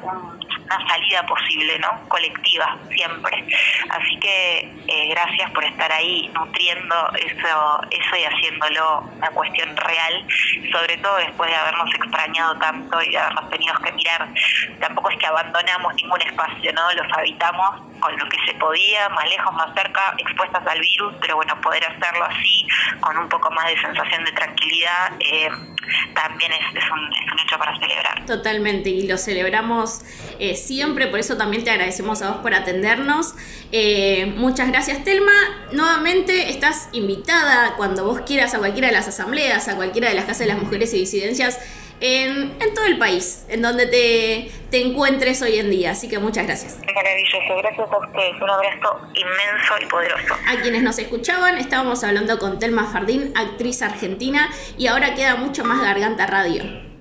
una 0.66 0.88
salida 0.88 1.24
posible, 1.26 1.78
¿no? 1.78 2.08
Colectiva, 2.08 2.76
siempre. 2.90 3.44
Así 3.90 4.18
que 4.18 4.72
eh, 4.88 5.08
gracias 5.10 5.50
por 5.52 5.64
estar 5.64 5.90
ahí 5.92 6.28
nutriendo 6.34 6.94
eso, 7.14 7.80
eso 7.90 8.16
y 8.16 8.24
haciéndolo 8.24 9.00
una 9.16 9.30
cuestión 9.30 9.76
real, 9.76 10.26
sobre 10.72 10.96
todo 10.98 11.16
después 11.16 11.50
de 11.50 11.56
habernos 11.56 11.94
extrañado 11.94 12.58
tanto 12.58 13.02
y 13.02 13.10
de 13.10 13.18
habernos 13.18 13.48
tenido 13.50 13.74
que 13.76 13.92
mirar. 13.92 14.28
Tampoco 14.80 15.10
es 15.10 15.18
que 15.18 15.26
abandonamos 15.26 15.94
ningún 15.94 16.20
espacio, 16.22 16.72
¿no? 16.72 16.92
Los 16.94 17.12
habitamos 17.16 17.86
con 18.00 18.16
lo 18.18 18.28
que 18.28 18.38
se 18.46 18.54
podía, 18.58 19.08
más 19.10 19.28
lejos, 19.28 19.54
más 19.54 19.74
cerca, 19.74 20.14
expuestas 20.18 20.66
al 20.66 20.80
virus, 20.80 21.14
pero 21.20 21.36
bueno, 21.36 21.58
poder 21.60 21.84
hacerlo 21.84 22.24
así, 22.24 22.66
con 23.00 23.16
un 23.16 23.28
poco 23.28 23.50
más 23.50 23.66
de 23.68 23.80
sensación 23.80 24.24
de 24.24 24.32
tranquilidad, 24.32 25.12
eh, 25.20 25.48
también 26.14 26.52
es, 26.52 26.82
es, 26.82 26.90
un, 26.90 27.12
es, 27.12 27.32
un, 27.32 27.38
hecho 27.38 27.58
para 27.58 27.78
celebrar. 27.78 28.26
Totalmente, 28.26 28.90
y 28.90 29.06
lo 29.06 29.16
celebramos 29.16 30.02
eh, 30.38 30.55
siempre, 30.56 31.06
por 31.06 31.20
eso 31.20 31.36
también 31.36 31.64
te 31.64 31.70
agradecemos 31.70 32.22
a 32.22 32.30
vos 32.30 32.38
por 32.38 32.54
atendernos. 32.54 33.34
Eh, 33.72 34.32
muchas 34.36 34.68
gracias, 34.68 35.04
Telma. 35.04 35.32
Nuevamente 35.72 36.50
estás 36.50 36.88
invitada 36.92 37.74
cuando 37.76 38.04
vos 38.04 38.20
quieras 38.20 38.54
a 38.54 38.58
cualquiera 38.58 38.88
de 38.88 38.94
las 38.94 39.08
asambleas, 39.08 39.68
a 39.68 39.76
cualquiera 39.76 40.08
de 40.08 40.14
las 40.14 40.24
casas 40.24 40.40
de 40.40 40.46
las 40.46 40.62
mujeres 40.62 40.92
y 40.94 40.98
disidencias 40.98 41.58
en, 42.00 42.54
en 42.60 42.74
todo 42.74 42.84
el 42.84 42.98
país, 42.98 43.46
en 43.48 43.62
donde 43.62 43.86
te, 43.86 44.50
te, 44.70 44.82
encuentres 44.82 45.40
hoy 45.42 45.58
en 45.58 45.70
día. 45.70 45.92
Así 45.92 46.08
que 46.08 46.18
muchas 46.18 46.46
gracias. 46.46 46.78
Maravilloso, 46.94 47.56
gracias 47.58 47.88
a 47.90 47.98
ustedes. 47.98 48.42
Un 48.42 48.50
abrazo 48.50 49.00
inmenso 49.14 49.74
y 49.82 49.86
poderoso. 49.86 50.34
A 50.46 50.60
quienes 50.60 50.82
nos 50.82 50.98
escuchaban, 50.98 51.58
estábamos 51.58 52.04
hablando 52.04 52.38
con 52.38 52.58
Telma 52.58 52.86
Fardín, 52.86 53.32
actriz 53.34 53.82
argentina, 53.82 54.50
y 54.76 54.88
ahora 54.88 55.14
queda 55.14 55.36
mucho 55.36 55.64
más 55.64 55.82
Garganta 55.82 56.26
Radio. 56.26 56.95